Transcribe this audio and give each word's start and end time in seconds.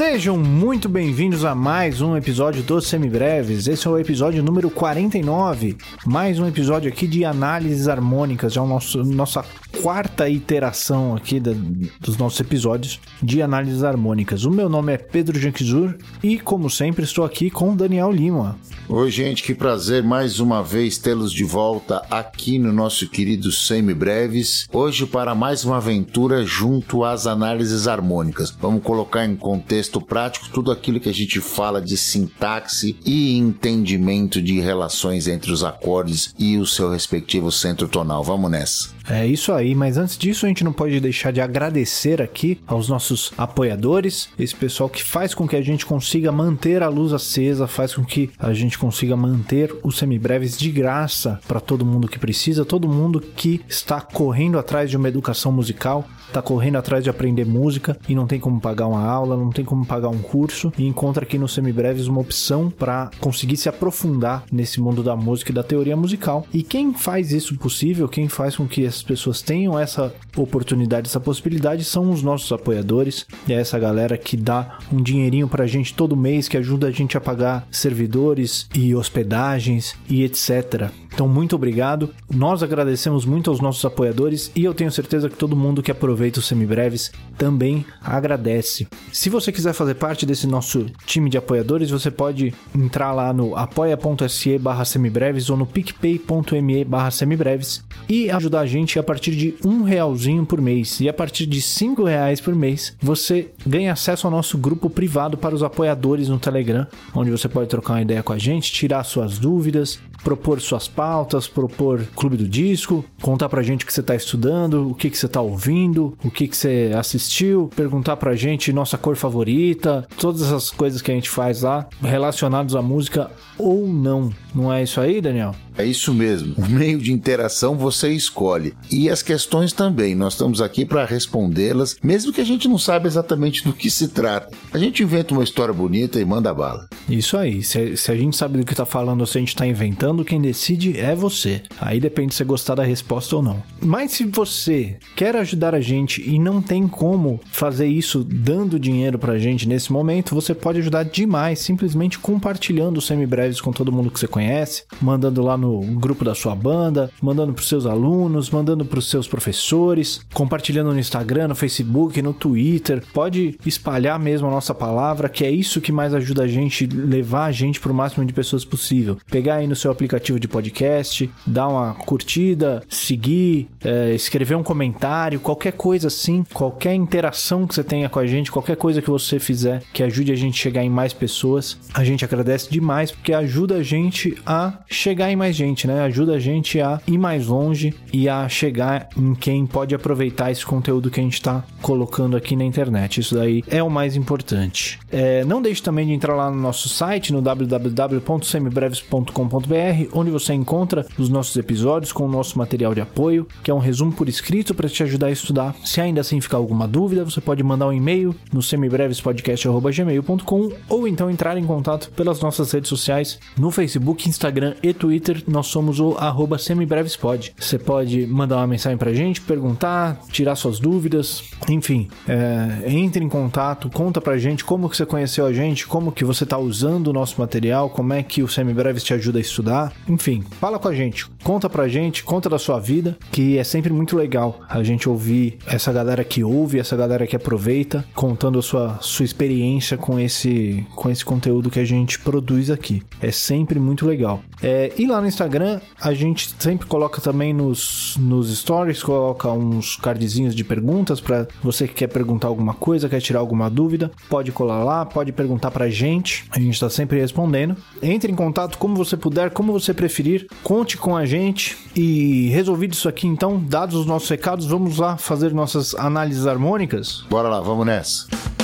Sejam 0.00 0.38
muito 0.38 0.88
bem-vindos 0.88 1.44
a 1.44 1.54
mais 1.54 2.00
um 2.00 2.16
episódio 2.16 2.62
dos 2.62 2.86
Semibreves. 2.86 3.68
Esse 3.68 3.86
é 3.86 3.90
o 3.90 3.98
episódio 3.98 4.42
número 4.42 4.70
49. 4.70 5.76
Mais 6.06 6.38
um 6.38 6.46
episódio 6.46 6.90
aqui 6.90 7.06
de 7.06 7.22
análises 7.22 7.86
harmônicas. 7.86 8.56
É 8.56 8.60
a 8.60 8.66
nosso, 8.66 9.04
nossa 9.04 9.44
quarta 9.80 10.28
iteração 10.28 11.14
aqui 11.14 11.40
da, 11.40 11.52
dos 12.00 12.16
nossos 12.16 12.38
episódios 12.40 13.00
de 13.22 13.42
análises 13.42 13.82
harmônicas. 13.82 14.44
O 14.44 14.50
meu 14.50 14.68
nome 14.68 14.92
é 14.92 14.98
Pedro 14.98 15.38
Janquizur 15.38 15.96
e, 16.22 16.38
como 16.38 16.70
sempre, 16.70 17.04
estou 17.04 17.24
aqui 17.24 17.50
com 17.50 17.74
Daniel 17.74 18.10
Lima. 18.10 18.58
Oi, 18.88 19.10
gente, 19.10 19.42
que 19.42 19.54
prazer 19.54 20.02
mais 20.02 20.40
uma 20.40 20.62
vez 20.62 20.98
tê-los 20.98 21.32
de 21.32 21.44
volta 21.44 22.04
aqui 22.10 22.58
no 22.58 22.72
nosso 22.72 23.08
querido 23.08 23.52
Semibreves. 23.52 24.66
Hoje, 24.72 25.06
para 25.06 25.34
mais 25.34 25.64
uma 25.64 25.76
aventura 25.76 26.44
junto 26.44 27.04
às 27.04 27.26
análises 27.26 27.86
harmônicas. 27.86 28.50
Vamos 28.60 28.82
colocar 28.82 29.24
em 29.24 29.36
contexto 29.36 29.80
texto 29.80 30.00
prático, 30.00 30.48
tudo 30.52 30.70
aquilo 30.70 31.00
que 31.00 31.08
a 31.08 31.14
gente 31.14 31.40
fala 31.40 31.80
de 31.80 31.96
sintaxe 31.96 32.96
e 33.04 33.36
entendimento 33.36 34.42
de 34.42 34.60
relações 34.60 35.26
entre 35.26 35.50
os 35.50 35.64
acordes 35.64 36.34
e 36.38 36.58
o 36.58 36.66
seu 36.66 36.90
respectivo 36.90 37.50
centro 37.50 37.88
tonal. 37.88 38.22
Vamos 38.22 38.50
nessa. 38.50 38.99
É 39.10 39.26
isso 39.26 39.52
aí, 39.52 39.74
mas 39.74 39.98
antes 39.98 40.16
disso 40.16 40.46
a 40.46 40.48
gente 40.48 40.62
não 40.62 40.72
pode 40.72 41.00
deixar 41.00 41.32
de 41.32 41.40
agradecer 41.40 42.22
aqui 42.22 42.60
aos 42.64 42.88
nossos 42.88 43.32
apoiadores, 43.36 44.28
esse 44.38 44.54
pessoal 44.54 44.88
que 44.88 45.02
faz 45.02 45.34
com 45.34 45.48
que 45.48 45.56
a 45.56 45.62
gente 45.62 45.84
consiga 45.84 46.30
manter 46.30 46.80
a 46.80 46.88
luz 46.88 47.12
acesa, 47.12 47.66
faz 47.66 47.92
com 47.92 48.04
que 48.04 48.30
a 48.38 48.52
gente 48.52 48.78
consiga 48.78 49.16
manter 49.16 49.74
os 49.82 49.98
semibreves 49.98 50.56
de 50.56 50.70
graça 50.70 51.40
para 51.48 51.58
todo 51.58 51.84
mundo 51.84 52.06
que 52.06 52.20
precisa, 52.20 52.64
todo 52.64 52.88
mundo 52.88 53.20
que 53.20 53.60
está 53.68 54.00
correndo 54.00 54.60
atrás 54.60 54.88
de 54.88 54.96
uma 54.96 55.08
educação 55.08 55.50
musical, 55.50 56.06
está 56.28 56.40
correndo 56.40 56.76
atrás 56.76 57.02
de 57.02 57.10
aprender 57.10 57.44
música 57.44 57.98
e 58.08 58.14
não 58.14 58.26
tem 58.26 58.38
como 58.38 58.60
pagar 58.60 58.86
uma 58.86 59.04
aula, 59.04 59.36
não 59.36 59.50
tem 59.50 59.64
como 59.64 59.84
pagar 59.84 60.08
um 60.08 60.18
curso 60.18 60.72
e 60.78 60.86
encontra 60.86 61.24
aqui 61.24 61.36
no 61.36 61.48
Semibreves 61.48 62.06
uma 62.06 62.20
opção 62.20 62.70
para 62.70 63.10
conseguir 63.18 63.56
se 63.56 63.68
aprofundar 63.68 64.44
nesse 64.50 64.80
mundo 64.80 65.02
da 65.02 65.16
música 65.16 65.50
e 65.50 65.54
da 65.54 65.64
teoria 65.64 65.96
musical. 65.96 66.46
E 66.54 66.62
quem 66.62 66.94
faz 66.94 67.32
isso 67.32 67.56
possível, 67.58 68.08
quem 68.08 68.28
faz 68.28 68.56
com 68.56 68.68
que 68.68 68.84
essas 69.00 69.02
pessoas 69.02 69.42
tenham 69.42 69.78
essa 69.78 70.12
oportunidade, 70.36 71.08
essa 71.08 71.20
possibilidade, 71.20 71.84
são 71.84 72.10
os 72.10 72.22
nossos 72.22 72.52
apoiadores. 72.52 73.26
É 73.48 73.54
essa 73.54 73.78
galera 73.78 74.16
que 74.16 74.36
dá 74.36 74.78
um 74.92 75.02
dinheirinho 75.02 75.48
pra 75.48 75.66
gente 75.66 75.94
todo 75.94 76.16
mês, 76.16 76.48
que 76.48 76.56
ajuda 76.56 76.88
a 76.88 76.90
gente 76.90 77.16
a 77.16 77.20
pagar 77.20 77.66
servidores 77.70 78.68
e 78.74 78.94
hospedagens 78.94 79.96
e 80.08 80.22
etc. 80.22 80.90
Então, 81.12 81.28
muito 81.28 81.56
obrigado. 81.56 82.14
Nós 82.32 82.62
agradecemos 82.62 83.24
muito 83.24 83.50
aos 83.50 83.60
nossos 83.60 83.84
apoiadores 83.84 84.50
e 84.54 84.64
eu 84.64 84.72
tenho 84.72 84.90
certeza 84.92 85.28
que 85.28 85.36
todo 85.36 85.56
mundo 85.56 85.82
que 85.82 85.90
aproveita 85.90 86.38
os 86.38 86.46
semibreves 86.46 87.10
também 87.36 87.84
agradece. 88.00 88.86
Se 89.12 89.28
você 89.28 89.50
quiser 89.50 89.72
fazer 89.72 89.94
parte 89.94 90.24
desse 90.24 90.46
nosso 90.46 90.86
time 91.04 91.28
de 91.28 91.36
apoiadores, 91.36 91.90
você 91.90 92.10
pode 92.10 92.54
entrar 92.74 93.12
lá 93.12 93.32
no 93.32 93.56
apoia.se 93.56 94.58
barra 94.58 94.84
semibreves 94.84 95.50
ou 95.50 95.56
no 95.56 95.66
picpay.me 95.66 96.84
barra 96.84 97.10
semibreves 97.10 97.84
e 98.08 98.30
ajudar 98.30 98.60
a 98.60 98.66
gente 98.66 98.79
a 98.98 99.02
partir 99.02 99.32
de 99.32 99.54
um 99.64 99.82
realzinho 99.82 100.44
por 100.44 100.60
mês. 100.60 101.00
E 101.00 101.08
a 101.08 101.12
partir 101.12 101.46
de 101.46 101.60
cinco 101.60 102.04
reais 102.04 102.40
por 102.40 102.54
mês, 102.54 102.96
você 103.00 103.50
ganha 103.66 103.92
acesso 103.92 104.26
ao 104.26 104.30
nosso 104.30 104.58
grupo 104.58 104.88
privado 104.88 105.36
para 105.36 105.54
os 105.54 105.62
apoiadores 105.62 106.28
no 106.28 106.38
Telegram, 106.38 106.86
onde 107.14 107.30
você 107.30 107.48
pode 107.48 107.68
trocar 107.68 107.94
uma 107.94 108.02
ideia 108.02 108.22
com 108.22 108.32
a 108.32 108.38
gente, 108.38 108.72
tirar 108.72 109.04
suas 109.04 109.38
dúvidas, 109.38 109.98
propor 110.22 110.60
suas 110.60 110.86
pautas, 110.86 111.48
propor 111.48 112.04
clube 112.14 112.36
do 112.36 112.48
disco, 112.48 113.04
contar 113.20 113.48
pra 113.48 113.62
gente 113.62 113.84
o 113.84 113.86
que 113.86 113.92
você 113.92 114.02
tá 114.02 114.14
estudando, 114.14 114.90
o 114.90 114.94
que, 114.94 115.10
que 115.10 115.18
você 115.18 115.28
tá 115.28 115.40
ouvindo, 115.40 116.16
o 116.22 116.30
que, 116.30 116.46
que 116.46 116.56
você 116.56 116.92
assistiu, 116.96 117.70
perguntar 117.74 118.16
pra 118.16 118.34
gente 118.34 118.72
nossa 118.72 118.98
cor 118.98 119.16
favorita, 119.16 120.06
todas 120.16 120.42
essas 120.42 120.70
coisas 120.70 121.02
que 121.02 121.10
a 121.10 121.14
gente 121.14 121.30
faz 121.30 121.62
lá 121.62 121.88
relacionadas 122.02 122.74
à 122.74 122.82
música 122.82 123.30
ou 123.58 123.86
não. 123.86 124.30
Não 124.54 124.72
é 124.72 124.82
isso 124.82 125.00
aí, 125.00 125.20
Daniel? 125.20 125.54
É 125.76 125.84
isso 125.84 126.12
mesmo. 126.12 126.54
O 126.58 126.68
meio 126.68 126.98
de 126.98 127.12
interação 127.12 127.76
você 127.76 128.10
escolhe. 128.12 128.69
E 128.90 129.08
as 129.08 129.22
questões 129.22 129.72
também. 129.72 130.14
Nós 130.14 130.34
estamos 130.34 130.60
aqui 130.60 130.84
para 130.84 131.04
respondê-las, 131.04 131.96
mesmo 132.02 132.32
que 132.32 132.40
a 132.40 132.44
gente 132.44 132.68
não 132.68 132.78
saiba 132.78 133.06
exatamente 133.06 133.64
do 133.64 133.72
que 133.72 133.90
se 133.90 134.08
trata. 134.08 134.56
A 134.72 134.78
gente 134.78 135.02
inventa 135.02 135.34
uma 135.34 135.44
história 135.44 135.72
bonita 135.72 136.20
e 136.20 136.24
manda 136.24 136.52
bala. 136.52 136.88
Isso 137.08 137.36
aí. 137.36 137.62
Se, 137.62 137.96
se 137.96 138.10
a 138.10 138.16
gente 138.16 138.36
sabe 138.36 138.58
do 138.58 138.64
que 138.64 138.72
está 138.72 138.86
falando 138.86 139.20
ou 139.20 139.26
se 139.26 139.38
a 139.38 139.40
gente 139.40 139.48
está 139.48 139.66
inventando, 139.66 140.24
quem 140.24 140.40
decide 140.40 140.98
é 140.98 141.14
você. 141.14 141.62
Aí 141.80 142.00
depende 142.00 142.34
se 142.34 142.38
você 142.38 142.44
gostar 142.44 142.74
da 142.74 142.82
resposta 142.82 143.36
ou 143.36 143.42
não. 143.42 143.62
Mas 143.80 144.12
se 144.12 144.24
você 144.24 144.96
quer 145.16 145.36
ajudar 145.36 145.74
a 145.74 145.80
gente 145.80 146.22
e 146.28 146.38
não 146.38 146.62
tem 146.62 146.86
como 146.86 147.40
fazer 147.50 147.86
isso 147.86 148.24
dando 148.24 148.78
dinheiro 148.78 149.18
para 149.18 149.34
a 149.34 149.38
gente 149.38 149.68
nesse 149.68 149.92
momento, 149.92 150.34
você 150.34 150.54
pode 150.54 150.78
ajudar 150.78 151.04
demais 151.04 151.58
simplesmente 151.58 152.18
compartilhando 152.18 152.98
os 152.98 153.06
semibreves 153.06 153.60
com 153.60 153.72
todo 153.72 153.92
mundo 153.92 154.10
que 154.10 154.18
você 154.18 154.28
conhece, 154.28 154.84
mandando 155.00 155.42
lá 155.42 155.56
no 155.56 155.80
grupo 155.80 156.24
da 156.24 156.34
sua 156.34 156.54
banda, 156.54 157.10
mandando 157.20 157.52
para 157.52 157.64
seus 157.64 157.86
alunos, 157.86 158.50
mandando 158.50 158.59
para 158.84 158.98
os 158.98 159.08
seus 159.08 159.26
professores, 159.26 160.20
compartilhando 160.32 160.92
no 160.92 160.98
Instagram, 160.98 161.48
no 161.48 161.54
Facebook, 161.54 162.20
no 162.22 162.32
Twitter. 162.32 163.02
Pode 163.12 163.58
espalhar 163.64 164.18
mesmo 164.18 164.48
a 164.48 164.50
nossa 164.50 164.74
palavra, 164.74 165.28
que 165.28 165.44
é 165.44 165.50
isso 165.50 165.80
que 165.80 165.92
mais 165.92 166.14
ajuda 166.14 166.44
a 166.44 166.48
gente, 166.48 166.86
levar 166.86 167.46
a 167.46 167.52
gente 167.52 167.80
para 167.80 167.92
o 167.92 167.94
máximo 167.94 168.24
de 168.24 168.32
pessoas 168.32 168.64
possível. 168.64 169.18
Pegar 169.30 169.56
aí 169.56 169.66
no 169.66 169.76
seu 169.76 169.90
aplicativo 169.90 170.38
de 170.38 170.48
podcast, 170.48 171.30
dar 171.46 171.68
uma 171.68 171.94
curtida, 171.94 172.82
seguir, 172.88 173.68
é, 173.84 174.14
escrever 174.14 174.54
um 174.54 174.62
comentário, 174.62 175.40
qualquer 175.40 175.72
coisa 175.72 176.08
assim, 176.08 176.44
qualquer 176.52 176.94
interação 176.94 177.66
que 177.66 177.74
você 177.74 177.84
tenha 177.84 178.08
com 178.08 178.18
a 178.18 178.26
gente, 178.26 178.50
qualquer 178.50 178.76
coisa 178.76 179.00
que 179.00 179.10
você 179.10 179.38
fizer 179.38 179.82
que 179.92 180.02
ajude 180.02 180.32
a 180.32 180.36
gente 180.36 180.58
a 180.58 180.62
chegar 180.62 180.84
em 180.84 180.90
mais 180.90 181.12
pessoas, 181.12 181.78
a 181.92 182.04
gente 182.04 182.24
agradece 182.24 182.70
demais 182.70 183.10
porque 183.10 183.32
ajuda 183.32 183.76
a 183.76 183.82
gente 183.82 184.36
a 184.46 184.78
chegar 184.88 185.30
em 185.30 185.36
mais 185.36 185.56
gente, 185.56 185.86
né? 185.86 186.02
Ajuda 186.02 186.34
a 186.34 186.38
gente 186.38 186.80
a 186.80 187.00
ir 187.06 187.18
mais 187.18 187.46
longe 187.46 187.94
e 188.12 188.28
a 188.28 188.48
chegar 188.50 189.08
em 189.16 189.34
quem 189.34 189.64
pode 189.66 189.94
aproveitar 189.94 190.50
esse 190.50 190.66
conteúdo 190.66 191.10
que 191.10 191.20
a 191.20 191.22
gente 191.22 191.34
está 191.34 191.62
colocando 191.80 192.36
aqui 192.36 192.56
na 192.56 192.64
internet. 192.64 193.20
Isso 193.20 193.34
daí 193.34 193.62
é 193.68 193.82
o 193.82 193.90
mais 193.90 194.16
importante. 194.16 194.98
É, 195.10 195.44
não 195.44 195.60
deixe 195.62 195.82
também 195.82 196.06
de 196.06 196.12
entrar 196.12 196.34
lá 196.34 196.50
no 196.50 196.60
nosso 196.60 196.88
site, 196.88 197.32
no 197.32 197.40
www.semibreves.com.br, 197.40 200.10
onde 200.12 200.30
você 200.30 200.52
encontra 200.52 201.06
os 201.18 201.28
nossos 201.28 201.56
episódios 201.56 202.12
com 202.12 202.24
o 202.24 202.28
nosso 202.28 202.58
material 202.58 202.94
de 202.94 203.00
apoio, 203.00 203.46
que 203.62 203.70
é 203.70 203.74
um 203.74 203.78
resumo 203.78 204.12
por 204.12 204.28
escrito 204.28 204.74
para 204.74 204.88
te 204.88 205.02
ajudar 205.02 205.28
a 205.28 205.32
estudar. 205.32 205.74
Se 205.84 206.00
ainda 206.00 206.20
assim 206.20 206.40
ficar 206.40 206.58
alguma 206.58 206.86
dúvida, 206.86 207.24
você 207.24 207.40
pode 207.40 207.60
mandar 207.62 207.88
um 207.88 207.92
e-mail 207.92 208.34
no 208.52 208.62
semibrevespodcast.gmail.com 208.62 210.72
ou 210.88 211.08
então 211.08 211.30
entrar 211.30 211.56
em 211.56 211.64
contato 211.64 212.10
pelas 212.10 212.40
nossas 212.40 212.72
redes 212.72 212.88
sociais 212.88 213.38
no 213.56 213.70
Facebook, 213.70 214.28
Instagram 214.28 214.74
e 214.82 214.92
Twitter. 214.92 215.42
Nós 215.46 215.66
somos 215.66 216.00
o 216.00 216.16
arroba 216.18 216.58
semibrevespod. 216.58 217.54
Você 217.58 217.78
pode 217.78 218.26
mandar 218.40 218.56
uma 218.56 218.66
mensagem 218.66 218.96
pra 218.96 219.12
gente, 219.12 219.40
perguntar, 219.40 220.18
tirar 220.30 220.56
suas 220.56 220.78
dúvidas, 220.78 221.44
enfim, 221.68 222.08
é, 222.26 222.90
entre 222.90 223.22
em 223.22 223.28
contato, 223.28 223.90
conta 223.90 224.20
pra 224.20 224.38
gente 224.38 224.64
como 224.64 224.88
que 224.88 224.96
você 224.96 225.04
conheceu 225.04 225.44
a 225.44 225.52
gente, 225.52 225.86
como 225.86 226.10
que 226.10 226.24
você 226.24 226.46
tá 226.46 226.56
usando 226.58 227.08
o 227.08 227.12
nosso 227.12 227.40
material, 227.40 227.90
como 227.90 228.12
é 228.14 228.22
que 228.22 228.42
o 228.42 228.48
Semibreves 228.48 229.04
te 229.04 229.12
ajuda 229.12 229.38
a 229.38 229.42
estudar, 229.42 229.92
enfim, 230.08 230.42
fala 230.58 230.78
com 230.78 230.88
a 230.88 230.94
gente, 230.94 231.26
conta 231.44 231.68
pra 231.68 231.86
gente, 231.86 232.24
conta 232.24 232.48
da 232.48 232.58
sua 232.58 232.78
vida, 232.78 233.16
que 233.30 233.58
é 233.58 233.64
sempre 233.64 233.92
muito 233.92 234.16
legal 234.16 234.60
a 234.68 234.82
gente 234.82 235.08
ouvir 235.08 235.58
essa 235.66 235.92
galera 235.92 236.24
que 236.24 236.42
ouve, 236.42 236.78
essa 236.78 236.96
galera 236.96 237.26
que 237.26 237.36
aproveita, 237.36 238.04
contando 238.14 238.58
a 238.58 238.62
sua, 238.62 238.98
sua 239.00 239.24
experiência 239.24 239.98
com 239.98 240.18
esse, 240.18 240.86
com 240.94 241.10
esse 241.10 241.24
conteúdo 241.24 241.70
que 241.70 241.78
a 241.78 241.84
gente 241.84 242.18
produz 242.18 242.70
aqui. 242.70 243.02
É 243.20 243.30
sempre 243.30 243.78
muito 243.78 244.06
legal. 244.06 244.40
É, 244.62 244.92
e 244.96 245.06
lá 245.06 245.20
no 245.20 245.26
Instagram, 245.26 245.80
a 246.00 246.14
gente 246.14 246.54
sempre 246.58 246.86
coloca 246.86 247.20
também 247.20 247.52
nos, 247.52 248.16
nos 248.30 248.56
stories, 248.56 249.02
coloca 249.02 249.50
uns 249.50 249.96
cardzinhos 249.96 250.54
de 250.54 250.62
perguntas 250.62 251.20
para 251.20 251.48
você 251.60 251.88
que 251.88 251.94
quer 251.94 252.06
perguntar 252.06 252.46
alguma 252.46 252.72
coisa, 252.72 253.08
quer 253.08 253.20
tirar 253.20 253.40
alguma 253.40 253.68
dúvida, 253.68 254.10
pode 254.28 254.52
colar 254.52 254.84
lá, 254.84 255.04
pode 255.04 255.32
perguntar 255.32 255.72
pra 255.72 255.90
gente. 255.90 256.44
A 256.50 256.60
gente 256.60 256.78
tá 256.78 256.88
sempre 256.88 257.18
respondendo. 257.20 257.76
Entre 258.00 258.30
em 258.30 258.36
contato 258.36 258.78
como 258.78 258.94
você 258.94 259.16
puder, 259.16 259.50
como 259.50 259.72
você 259.72 259.92
preferir. 259.92 260.46
Conte 260.62 260.96
com 260.96 261.16
a 261.16 261.26
gente 261.26 261.76
e 261.96 262.48
resolvido 262.50 262.92
isso 262.92 263.08
aqui 263.08 263.26
então, 263.26 263.60
dados 263.60 263.96
os 263.96 264.06
nossos 264.06 264.28
recados, 264.28 264.66
vamos 264.66 264.98
lá 264.98 265.16
fazer 265.16 265.52
nossas 265.52 265.94
análises 265.96 266.46
harmônicas. 266.46 267.24
Bora 267.28 267.48
lá, 267.48 267.60
vamos 267.60 267.84
nessa. 267.84 268.59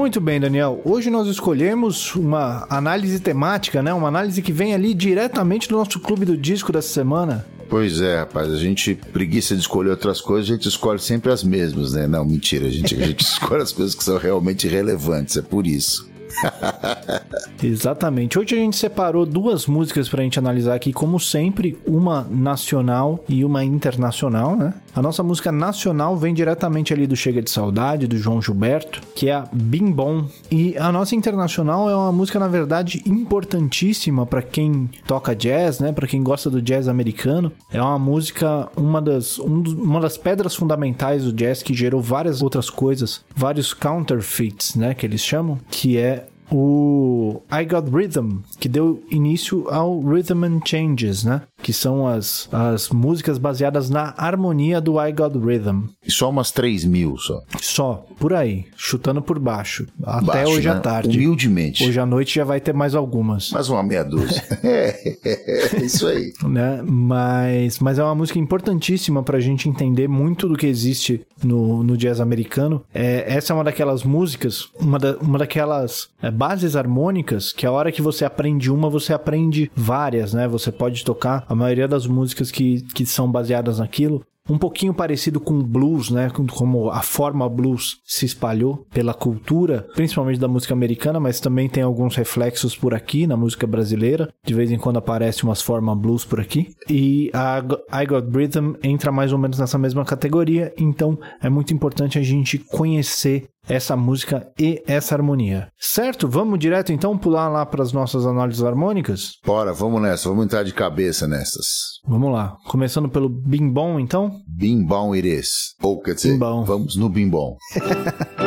Muito 0.00 0.18
bem, 0.18 0.40
Daniel. 0.40 0.80
Hoje 0.82 1.10
nós 1.10 1.28
escolhemos 1.28 2.16
uma 2.16 2.66
análise 2.70 3.20
temática, 3.20 3.82
né? 3.82 3.92
Uma 3.92 4.08
análise 4.08 4.40
que 4.40 4.50
vem 4.50 4.72
ali 4.72 4.94
diretamente 4.94 5.68
do 5.68 5.76
nosso 5.76 6.00
clube 6.00 6.24
do 6.24 6.38
disco 6.38 6.72
dessa 6.72 6.88
semana. 6.88 7.44
Pois 7.68 8.00
é, 8.00 8.20
rapaz, 8.20 8.50
a 8.50 8.56
gente 8.56 8.94
preguiça 8.94 9.54
de 9.54 9.60
escolher 9.60 9.90
outras 9.90 10.18
coisas, 10.22 10.48
a 10.48 10.54
gente 10.54 10.66
escolhe 10.66 10.98
sempre 10.98 11.30
as 11.30 11.44
mesmas, 11.44 11.92
né? 11.92 12.06
Não, 12.06 12.24
mentira, 12.24 12.66
a 12.66 12.70
gente, 12.70 12.94
a 12.94 13.06
gente 13.06 13.20
escolhe 13.28 13.62
as 13.62 13.72
coisas 13.72 13.94
que 13.94 14.02
são 14.02 14.16
realmente 14.16 14.66
relevantes, 14.66 15.36
é 15.36 15.42
por 15.42 15.66
isso. 15.66 16.08
Exatamente. 17.62 18.38
Hoje 18.38 18.54
a 18.54 18.58
gente 18.58 18.76
separou 18.76 19.26
duas 19.26 19.66
músicas 19.66 20.08
pra 20.08 20.22
gente 20.22 20.38
analisar 20.38 20.76
aqui, 20.76 20.94
como 20.94 21.20
sempre, 21.20 21.78
uma 21.86 22.26
nacional 22.30 23.22
e 23.28 23.44
uma 23.44 23.62
internacional, 23.62 24.56
né? 24.56 24.72
A 24.94 25.00
nossa 25.00 25.22
música 25.22 25.52
nacional 25.52 26.16
vem 26.16 26.34
diretamente 26.34 26.92
ali 26.92 27.06
do 27.06 27.14
Chega 27.14 27.40
de 27.40 27.50
Saudade, 27.50 28.08
do 28.08 28.18
João 28.18 28.42
Gilberto, 28.42 29.00
que 29.14 29.28
é 29.28 29.34
a 29.34 29.48
Bim 29.52 29.92
Bom. 29.92 30.26
E 30.50 30.76
a 30.76 30.90
nossa 30.90 31.14
internacional 31.14 31.88
é 31.88 31.94
uma 31.94 32.10
música, 32.10 32.38
na 32.40 32.48
verdade, 32.48 33.02
importantíssima 33.06 34.26
para 34.26 34.42
quem 34.42 34.90
toca 35.06 35.34
jazz, 35.34 35.78
né? 35.78 35.92
Para 35.92 36.08
quem 36.08 36.22
gosta 36.22 36.50
do 36.50 36.60
jazz 36.60 36.88
americano. 36.88 37.52
É 37.70 37.80
uma 37.80 37.98
música, 37.98 38.68
uma 38.76 39.00
das, 39.00 39.38
um, 39.38 39.62
uma 39.78 40.00
das 40.00 40.18
pedras 40.18 40.56
fundamentais 40.56 41.24
do 41.24 41.32
jazz 41.32 41.62
que 41.62 41.72
gerou 41.72 42.02
várias 42.02 42.42
outras 42.42 42.68
coisas, 42.68 43.24
vários 43.34 43.72
counterfeits, 43.72 44.74
né? 44.74 44.92
Que 44.92 45.06
eles 45.06 45.20
chamam, 45.20 45.58
que 45.70 45.96
é 45.96 46.26
o 46.50 47.40
I 47.50 47.64
Got 47.64 47.90
Rhythm, 47.90 48.38
que 48.58 48.68
deu 48.68 49.02
início 49.10 49.68
ao 49.70 50.00
Rhythm 50.00 50.44
and 50.44 50.60
Changes, 50.64 51.24
né? 51.24 51.42
Que 51.62 51.72
são 51.72 52.06
as, 52.06 52.48
as 52.52 52.88
músicas 52.88 53.38
baseadas 53.38 53.90
na 53.90 54.14
harmonia 54.16 54.80
do 54.80 55.00
I 55.00 55.12
Got 55.12 55.38
Rhythm. 55.38 55.84
E 56.06 56.10
só 56.10 56.30
umas 56.30 56.50
3 56.50 56.84
mil 56.84 57.16
só. 57.18 57.42
Só, 57.60 58.06
por 58.18 58.32
aí, 58.32 58.66
chutando 58.76 59.20
por 59.22 59.38
baixo. 59.38 59.86
Até 60.02 60.26
Baixo, 60.26 60.52
hoje 60.52 60.68
né? 60.68 60.74
à 60.74 60.80
tarde. 60.80 61.18
Humildemente. 61.18 61.86
Hoje 61.86 62.00
à 62.00 62.06
noite 62.06 62.34
já 62.36 62.44
vai 62.44 62.60
ter 62.60 62.72
mais 62.72 62.94
algumas. 62.94 63.50
Mais 63.50 63.68
uma 63.68 63.82
meia 63.82 64.02
dúzia. 64.04 64.42
é, 64.62 65.16
é, 65.24 65.76
isso 65.82 66.06
aí. 66.06 66.32
né? 66.44 66.82
Mas, 66.84 67.78
mas 67.78 67.98
é 67.98 68.04
uma 68.04 68.14
música 68.14 68.38
importantíssima 68.38 69.22
pra 69.22 69.40
gente 69.40 69.68
entender 69.68 70.08
muito 70.08 70.48
do 70.48 70.56
que 70.56 70.66
existe 70.66 71.20
no, 71.42 71.82
no 71.82 71.96
jazz 71.96 72.20
americano. 72.20 72.82
É, 72.94 73.24
essa 73.26 73.52
é 73.52 73.54
uma 73.54 73.64
daquelas 73.64 74.02
músicas, 74.02 74.68
uma, 74.78 74.98
da, 74.98 75.16
uma 75.18 75.38
daquelas 75.38 76.08
é, 76.22 76.30
bases 76.30 76.76
harmônicas 76.76 77.52
que 77.52 77.66
a 77.66 77.72
hora 77.72 77.92
que 77.92 78.02
você 78.02 78.24
aprende 78.24 78.70
uma, 78.70 78.88
você 78.88 79.12
aprende 79.12 79.70
várias, 79.74 80.32
né? 80.32 80.48
Você 80.48 80.70
pode 80.72 81.04
tocar 81.04 81.44
a 81.50 81.54
maioria 81.54 81.86
das 81.88 82.06
músicas 82.06 82.50
que, 82.50 82.80
que 82.94 83.04
são 83.04 83.30
baseadas 83.30 83.78
naquilo. 83.80 84.22
Um 84.48 84.58
pouquinho 84.58 84.92
parecido 84.94 85.38
com 85.38 85.62
blues, 85.62 86.10
né? 86.10 86.30
Com- 86.30 86.46
Como 86.46 86.90
a 86.90 87.02
forma 87.02 87.48
blues 87.48 87.98
se 88.04 88.24
espalhou 88.26 88.84
pela 88.92 89.12
cultura, 89.14 89.86
principalmente 89.94 90.40
da 90.40 90.48
música 90.48 90.72
americana, 90.74 91.20
mas 91.20 91.38
também 91.38 91.68
tem 91.68 91.82
alguns 91.82 92.16
reflexos 92.16 92.74
por 92.74 92.92
aqui 92.94 93.26
na 93.26 93.36
música 93.36 93.66
brasileira. 93.66 94.32
De 94.44 94.54
vez 94.54 94.72
em 94.72 94.78
quando 94.78 94.96
aparece 94.96 95.44
umas 95.44 95.60
formas 95.62 95.96
blues 95.98 96.24
por 96.24 96.40
aqui. 96.40 96.72
E 96.88 97.30
a 97.34 97.58
I 98.02 98.06
Got 98.06 98.28
Rhythm 98.34 98.72
entra 98.82 99.12
mais 99.12 99.32
ou 99.32 99.38
menos 99.38 99.58
nessa 99.58 99.78
mesma 99.78 100.04
categoria, 100.04 100.72
então 100.76 101.18
é 101.40 101.48
muito 101.50 101.72
importante 101.74 102.18
a 102.18 102.22
gente 102.22 102.58
conhecer 102.58 103.44
essa 103.70 103.96
música 103.96 104.50
e 104.58 104.82
essa 104.86 105.14
harmonia. 105.14 105.68
Certo? 105.78 106.28
Vamos 106.28 106.58
direto 106.58 106.92
então 106.92 107.16
pular 107.16 107.48
lá 107.48 107.64
para 107.64 107.82
as 107.82 107.92
nossas 107.92 108.26
análises 108.26 108.62
harmônicas? 108.64 109.34
Bora, 109.46 109.72
vamos 109.72 110.02
nessa, 110.02 110.28
vamos 110.28 110.44
entrar 110.44 110.64
de 110.64 110.74
cabeça 110.74 111.28
nessas. 111.28 111.66
Vamos 112.06 112.32
lá. 112.32 112.56
Começando 112.66 113.08
pelo 113.08 113.28
Bim 113.28 113.70
Bom, 113.70 114.00
então. 114.00 114.32
Bimbom 114.48 115.12
it 115.14 115.28
is. 115.28 115.48
Ou 115.80 116.00
quer 116.00 116.14
dizer, 116.14 116.32
Bimbom. 116.32 116.64
vamos 116.64 116.96
no 116.96 117.08
bimbom. 117.08 117.56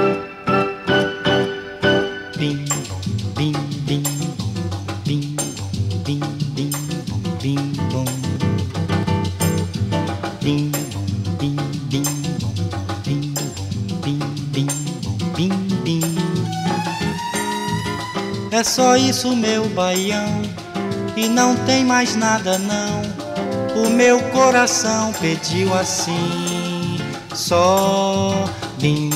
É 18.64 18.66
só 18.66 18.96
isso, 18.96 19.36
meu 19.36 19.68
baião, 19.68 20.42
e 21.18 21.28
não 21.28 21.54
tem 21.66 21.84
mais 21.84 22.16
nada 22.16 22.58
não. 22.58 23.02
O 23.76 23.90
meu 23.90 24.22
coração 24.30 25.12
pediu 25.20 25.74
assim, 25.74 26.98
só 27.36 28.46
bim. 28.80 29.10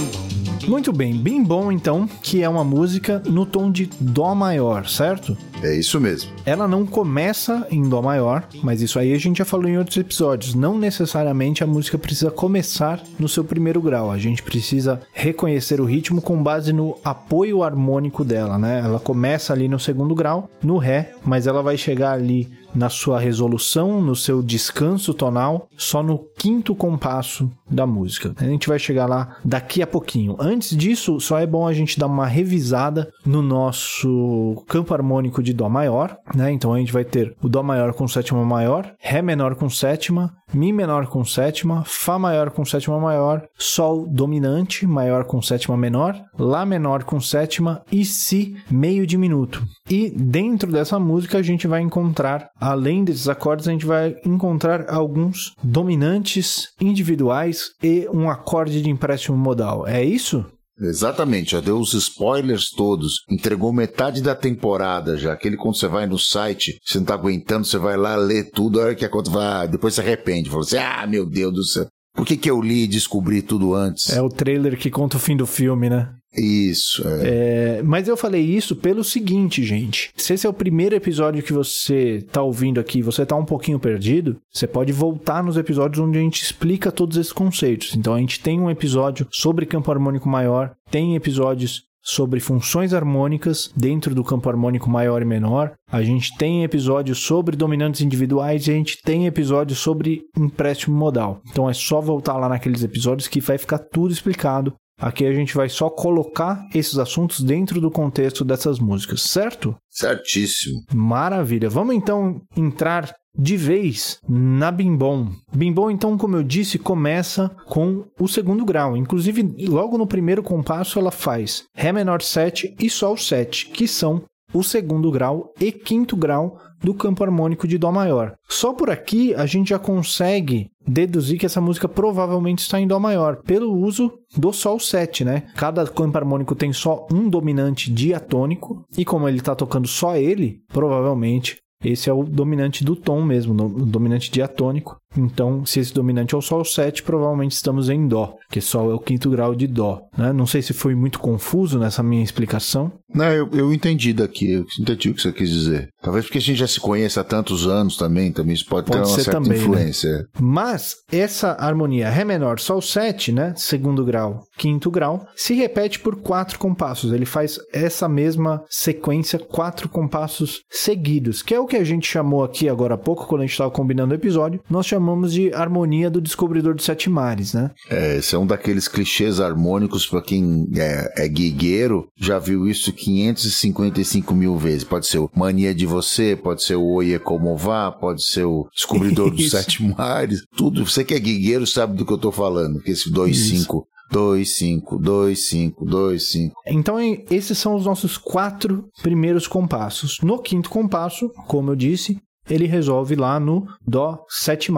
Muito 0.67 0.91
bem, 0.91 1.15
Bim 1.15 1.43
Bom 1.43 1.71
então, 1.71 2.09
que 2.21 2.43
é 2.43 2.49
uma 2.49 2.63
música 2.63 3.23
no 3.25 3.45
tom 3.45 3.71
de 3.71 3.89
Dó 4.01 4.35
maior, 4.35 4.85
certo? 4.85 5.37
É 5.63 5.73
isso 5.73 5.99
mesmo. 5.99 6.29
Ela 6.45 6.67
não 6.67 6.85
começa 6.85 7.65
em 7.71 7.87
Dó 7.87 8.01
maior, 8.01 8.45
mas 8.61 8.81
isso 8.81 8.99
aí 8.99 9.13
a 9.13 9.17
gente 9.17 9.37
já 9.37 9.45
falou 9.45 9.69
em 9.69 9.77
outros 9.77 9.95
episódios. 9.95 10.53
Não 10.53 10.77
necessariamente 10.77 11.63
a 11.63 11.67
música 11.67 11.97
precisa 11.97 12.29
começar 12.29 13.01
no 13.17 13.29
seu 13.29 13.45
primeiro 13.45 13.81
grau. 13.81 14.11
A 14.11 14.17
gente 14.17 14.43
precisa 14.43 15.01
reconhecer 15.13 15.79
o 15.79 15.85
ritmo 15.85 16.21
com 16.21 16.43
base 16.43 16.73
no 16.73 16.97
apoio 17.01 17.63
harmônico 17.63 18.25
dela, 18.25 18.57
né? 18.57 18.81
Ela 18.83 18.99
começa 18.99 19.53
ali 19.53 19.69
no 19.69 19.79
segundo 19.79 20.13
grau, 20.13 20.49
no 20.61 20.77
Ré, 20.77 21.13
mas 21.23 21.47
ela 21.47 21.63
vai 21.63 21.77
chegar 21.77 22.11
ali 22.11 22.49
na 22.73 22.89
sua 22.89 23.19
resolução, 23.19 24.01
no 24.01 24.15
seu 24.15 24.41
descanso 24.41 25.13
tonal, 25.13 25.67
só 25.77 26.03
no 26.03 26.19
quinto 26.37 26.75
compasso 26.75 27.49
da 27.69 27.85
música. 27.85 28.33
A 28.37 28.45
gente 28.45 28.67
vai 28.67 28.79
chegar 28.79 29.07
lá 29.07 29.37
daqui 29.43 29.81
a 29.81 29.87
pouquinho. 29.87 30.35
Antes 30.39 30.75
disso, 30.75 31.19
só 31.19 31.39
é 31.39 31.45
bom 31.45 31.67
a 31.67 31.73
gente 31.73 31.99
dar 31.99 32.07
uma 32.07 32.25
revisada 32.25 33.11
no 33.25 33.41
nosso 33.41 34.63
campo 34.67 34.93
harmônico 34.93 35.43
de 35.43 35.53
Dó 35.53 35.67
maior, 35.67 36.17
né? 36.35 36.51
Então 36.51 36.73
a 36.73 36.79
gente 36.79 36.93
vai 36.93 37.03
ter 37.03 37.35
o 37.41 37.49
Dó 37.49 37.63
maior 37.63 37.93
com 37.93 38.07
sétima 38.07 38.43
maior, 38.45 38.93
Ré 38.99 39.21
menor 39.21 39.55
com 39.55 39.69
sétima, 39.69 40.33
Mi 40.53 40.71
menor 40.71 41.07
com 41.07 41.25
sétima, 41.25 41.83
Fá 41.85 42.17
maior 42.17 42.51
com 42.51 42.63
sétima 42.63 42.99
maior, 42.99 43.43
Sol 43.57 44.07
dominante 44.07 44.87
maior 44.87 45.25
com 45.25 45.41
sétima 45.41 45.75
menor, 45.75 46.15
Lá 46.37 46.65
menor 46.65 47.03
com 47.03 47.19
sétima 47.19 47.81
e 47.91 48.05
Si 48.05 48.55
meio 48.69 49.05
diminuto. 49.05 49.65
E 49.89 50.09
dentro 50.09 50.71
dessa 50.71 50.99
música 50.99 51.37
a 51.37 51.41
gente 51.41 51.67
vai 51.67 51.81
encontrar, 51.81 52.49
além 52.59 53.03
desses 53.03 53.27
acordes, 53.27 53.67
a 53.67 53.71
gente 53.71 53.85
vai 53.85 54.15
encontrar 54.25 54.89
alguns 54.89 55.53
dominantes 55.63 56.69
individuais 56.79 57.71
e 57.81 58.07
um 58.13 58.29
acorde 58.29 58.81
de 58.81 58.89
empréstimo 58.89 59.37
modal. 59.37 59.87
É 59.87 60.03
isso? 60.03 60.45
Exatamente, 60.79 61.51
já 61.51 61.59
deu 61.59 61.79
os 61.79 61.93
spoilers 61.93 62.69
todos. 62.69 63.23
Entregou 63.29 63.73
metade 63.73 64.21
da 64.21 64.35
temporada 64.35 65.17
já. 65.17 65.33
Aquele 65.33 65.57
quando 65.57 65.75
você 65.75 65.87
vai 65.87 66.05
no 66.05 66.19
site, 66.19 66.79
você 66.85 66.99
não 66.99 67.05
tá 67.05 67.15
aguentando, 67.15 67.65
você 67.65 67.77
vai 67.77 67.97
lá 67.97 68.15
ler 68.15 68.51
tudo, 68.51 68.79
a 68.79 68.85
hora 68.85 68.95
que 68.95 69.05
a 69.05 69.09
conta 69.09 69.31
vai, 69.31 69.45
ah, 69.45 69.65
depois 69.65 69.95
se 69.95 70.01
arrepende. 70.01 70.49
Fala 70.49 70.61
assim, 70.61 70.77
ah, 70.77 71.07
meu 71.07 71.25
Deus 71.25 71.53
do 71.53 71.63
céu. 71.63 71.87
Por 72.13 72.25
que, 72.25 72.37
que 72.37 72.49
eu 72.49 72.61
li 72.61 72.83
e 72.83 72.87
descobri 72.87 73.41
tudo 73.41 73.75
antes? 73.75 74.09
É 74.11 74.21
o 74.21 74.29
trailer 74.29 74.77
que 74.77 74.89
conta 74.89 75.17
o 75.17 75.19
fim 75.19 75.37
do 75.37 75.45
filme, 75.45 75.89
né? 75.89 76.09
Isso, 76.35 77.07
é. 77.07 77.77
É, 77.79 77.83
mas 77.83 78.07
eu 78.07 78.17
falei 78.17 78.41
isso 78.41 78.75
pelo 78.75 79.03
seguinte, 79.03 79.63
gente. 79.63 80.11
Se 80.15 80.33
esse 80.33 80.45
é 80.45 80.49
o 80.49 80.53
primeiro 80.53 80.95
episódio 80.95 81.41
que 81.41 81.53
você 81.53 82.25
tá 82.31 82.41
ouvindo 82.41 82.79
aqui, 82.79 83.01
você 83.01 83.25
tá 83.25 83.35
um 83.35 83.45
pouquinho 83.45 83.79
perdido, 83.79 84.37
você 84.51 84.67
pode 84.67 84.91
voltar 84.91 85.43
nos 85.43 85.57
episódios 85.57 86.05
onde 86.05 86.17
a 86.17 86.21
gente 86.21 86.43
explica 86.43 86.91
todos 86.91 87.17
esses 87.17 87.33
conceitos. 87.33 87.95
Então 87.95 88.13
a 88.13 88.19
gente 88.19 88.39
tem 88.39 88.59
um 88.59 88.69
episódio 88.69 89.27
sobre 89.31 89.65
campo 89.65 89.91
harmônico 89.91 90.29
maior, 90.29 90.75
tem 90.91 91.15
episódios 91.15 91.87
sobre 92.07 92.39
funções 92.39 92.93
harmônicas 92.93 93.69
dentro 93.75 94.15
do 94.15 94.23
campo 94.23 94.47
harmônico 94.47 94.89
maior 94.89 95.21
e 95.21 95.25
menor. 95.25 95.73
A 95.91 96.01
gente 96.01 96.37
tem 96.37 96.63
episódios 96.63 97.19
sobre 97.19 97.57
dominantes 97.57 97.99
individuais 97.99 98.65
e 98.65 98.71
a 98.71 98.73
gente 98.73 99.01
tem 99.01 99.25
episódios 99.25 99.79
sobre 99.79 100.21
empréstimo 100.37 100.95
modal. 100.95 101.41
Então 101.49 101.69
é 101.69 101.73
só 101.73 101.99
voltar 101.99 102.37
lá 102.37 102.47
naqueles 102.47 102.81
episódios 102.81 103.27
que 103.27 103.41
vai 103.41 103.57
ficar 103.57 103.79
tudo 103.79 104.13
explicado. 104.13 104.73
Aqui 104.99 105.25
a 105.25 105.33
gente 105.33 105.53
vai 105.53 105.69
só 105.69 105.89
colocar 105.89 106.67
esses 106.73 106.97
assuntos 106.97 107.41
dentro 107.41 107.79
do 107.79 107.91
contexto 107.91 108.43
dessas 108.43 108.79
músicas, 108.79 109.21
certo? 109.21 109.75
Certíssimo. 109.89 110.83
Maravilha. 110.93 111.69
Vamos 111.69 111.95
então 111.95 112.41
entrar 112.55 113.13
de 113.37 113.55
vez 113.55 114.19
na 114.27 114.71
Bimbom. 114.71 115.29
Bimbom, 115.53 115.91
então, 115.91 116.17
como 116.17 116.35
eu 116.35 116.43
disse, 116.43 116.79
começa 116.79 117.55
com 117.67 118.05
o 118.19 118.27
segundo 118.27 118.65
grau. 118.65 118.97
Inclusive, 118.97 119.67
logo 119.67 119.97
no 119.97 120.07
primeiro 120.07 120.41
compasso, 120.41 120.97
ela 120.97 121.11
faz 121.11 121.65
Ré 121.75 121.91
menor 121.91 122.23
7 122.23 122.75
e 122.79 122.89
Sol 122.89 123.15
7, 123.15 123.67
que 123.67 123.87
são 123.87 124.23
o 124.53 124.63
segundo 124.63 125.11
grau 125.11 125.53
e 125.59 125.71
quinto 125.71 126.15
grau 126.15 126.59
do 126.81 126.93
campo 126.93 127.23
harmônico 127.23 127.67
de 127.67 127.77
Dó 127.77 127.91
maior. 127.91 128.35
Só 128.47 128.73
por 128.73 128.89
aqui 128.89 129.33
a 129.33 129.45
gente 129.45 129.69
já 129.69 129.79
consegue 129.79 130.69
deduzir 130.87 131.37
que 131.37 131.45
essa 131.45 131.59
música 131.59 131.87
provavelmente 131.87 132.59
está 132.59 132.79
em 132.79 132.87
Dó 132.87 132.99
maior, 132.99 133.37
pelo 133.43 133.73
uso 133.73 134.11
do 134.35 134.53
Sol 134.53 134.79
7, 134.79 135.25
né? 135.25 135.43
Cada 135.55 135.85
campo 135.85 136.17
harmônico 136.17 136.55
tem 136.55 136.71
só 136.71 137.05
um 137.11 137.29
dominante 137.29 137.91
diatônico, 137.91 138.85
e 138.97 139.03
como 139.03 139.27
ele 139.27 139.39
está 139.39 139.55
tocando 139.55 139.87
só 139.87 140.15
ele, 140.15 140.61
provavelmente 140.71 141.57
esse 141.83 142.09
é 142.09 142.13
o 142.13 142.23
dominante 142.23 142.83
do 142.83 142.95
tom 142.95 143.21
mesmo, 143.21 143.53
o 143.53 143.85
dominante 143.85 144.31
diatônico. 144.31 144.97
Então, 145.15 145.65
se 145.65 145.79
esse 145.79 145.93
dominante 145.93 146.35
é 146.35 146.37
o 146.37 146.41
Sol 146.41 146.65
7, 146.65 147.03
provavelmente 147.03 147.53
estamos 147.53 147.89
em 147.89 148.07
Dó, 148.07 148.35
que 148.51 148.59
Sol 148.59 148.91
é 148.91 148.93
o 148.93 148.99
quinto 148.99 149.29
grau 149.29 149.55
de 149.55 149.67
Dó. 149.67 150.01
Né? 150.17 150.33
Não 150.33 150.45
sei 150.45 150.61
se 150.61 150.73
foi 150.73 150.95
muito 150.95 151.19
confuso 151.19 151.79
nessa 151.79 152.03
minha 152.03 152.23
explicação. 152.23 152.91
Não, 153.13 153.31
eu, 153.31 153.49
eu 153.53 153.73
entendi 153.73 154.11
daqui, 154.11 154.51
eu 154.51 154.65
entendi 154.79 155.09
o 155.09 155.13
que 155.13 155.21
você 155.21 155.31
quis 155.31 155.49
dizer. 155.49 155.89
Talvez 156.01 156.25
porque 156.25 156.37
a 156.37 156.41
gente 156.41 156.57
já 156.57 156.67
se 156.67 156.79
conhece 156.79 157.19
há 157.19 157.23
tantos 157.23 157.65
anos 157.65 157.95
também, 157.95 158.31
também 158.31 158.53
isso 158.53 158.65
pode, 158.65 158.87
pode 158.87 159.01
ter 159.01 159.07
uma 159.07 159.15
certa 159.15 159.31
também, 159.31 159.51
né? 159.51 159.57
influência. 159.57 160.11
Né? 160.11 160.25
Mas 160.39 160.95
essa 161.11 161.53
harmonia 161.53 162.09
Ré 162.09 162.25
menor, 162.25 162.59
Sol 162.59 162.81
7, 162.81 163.31
né? 163.31 163.53
Segundo 163.55 164.03
grau, 164.03 164.43
quinto 164.57 164.91
grau, 164.91 165.25
se 165.35 165.53
repete 165.53 165.99
por 165.99 166.17
quatro 166.17 166.59
compassos. 166.59 167.13
Ele 167.13 167.25
faz 167.25 167.57
essa 167.73 168.09
mesma 168.09 168.63
sequência, 168.69 169.39
quatro 169.39 169.87
compassos 169.87 170.61
seguidos, 170.69 171.41
que 171.41 171.55
é 171.55 171.59
o 171.59 171.65
que 171.65 171.77
a 171.77 171.83
gente 171.83 172.07
chamou 172.07 172.43
aqui 172.43 172.67
agora 172.67 172.95
há 172.95 172.97
pouco, 172.97 173.25
quando 173.25 173.41
a 173.41 173.45
gente 173.45 173.53
estava 173.53 173.71
combinando 173.71 174.13
o 174.13 174.17
episódio, 174.17 174.61
nós 174.69 174.85
chamamos 174.85 174.96
de 175.31 175.53
harmonia 175.53 176.09
do 176.09 176.21
descobridor 176.21 176.75
dos 176.75 176.85
sete 176.85 177.09
mares, 177.09 177.53
né? 177.53 177.71
É, 177.89 178.17
esse 178.17 178.35
é 178.35 178.37
um 178.37 178.45
daqueles 178.45 178.87
clichês 178.87 179.39
harmônicos 179.39 180.05
para 180.05 180.21
quem 180.21 180.67
é, 180.75 181.25
é 181.25 181.27
guigueiro, 181.27 182.07
já 182.17 182.39
viu 182.39 182.67
isso 182.67 182.91
555 182.91 184.33
mil 184.33 184.57
vezes. 184.57 184.83
Pode 184.83 185.07
ser 185.07 185.19
o 185.19 185.29
Mania 185.35 185.73
de 185.73 185.85
Você, 185.85 186.35
pode 186.35 186.63
ser 186.63 186.75
o 186.75 186.85
Oie 186.85 187.19
Como 187.19 187.55
Vá, 187.55 187.91
pode 187.91 188.23
ser 188.23 188.45
o 188.45 188.67
Descobridor 188.73 189.31
dos 189.31 189.49
Sete 189.51 189.83
Mares, 189.83 190.43
tudo. 190.55 190.85
Você 190.85 191.03
que 191.03 191.13
é 191.13 191.19
guigueiro 191.19 191.65
sabe 191.65 191.95
do 191.95 192.05
que 192.05 192.13
eu 192.13 192.17
tô 192.17 192.31
falando, 192.31 192.81
que 192.81 192.91
esse 192.91 193.11
2-5 193.11 193.83
2, 194.09 194.57
5, 194.57 194.99
2, 194.99 195.49
5, 195.49 195.85
2, 195.85 196.31
5. 196.31 196.55
Então, 196.67 196.97
esses 197.29 197.57
são 197.57 197.75
os 197.75 197.85
nossos 197.85 198.17
quatro 198.17 198.89
primeiros 199.01 199.47
compassos. 199.47 200.19
No 200.21 200.39
quinto 200.39 200.69
compasso, 200.69 201.29
como 201.47 201.71
eu 201.71 201.75
disse, 201.75 202.17
ele 202.49 202.65
resolve 202.65 203.15
lá 203.15 203.39
no 203.39 203.67
Dó 203.85 204.25
7. 204.29 204.71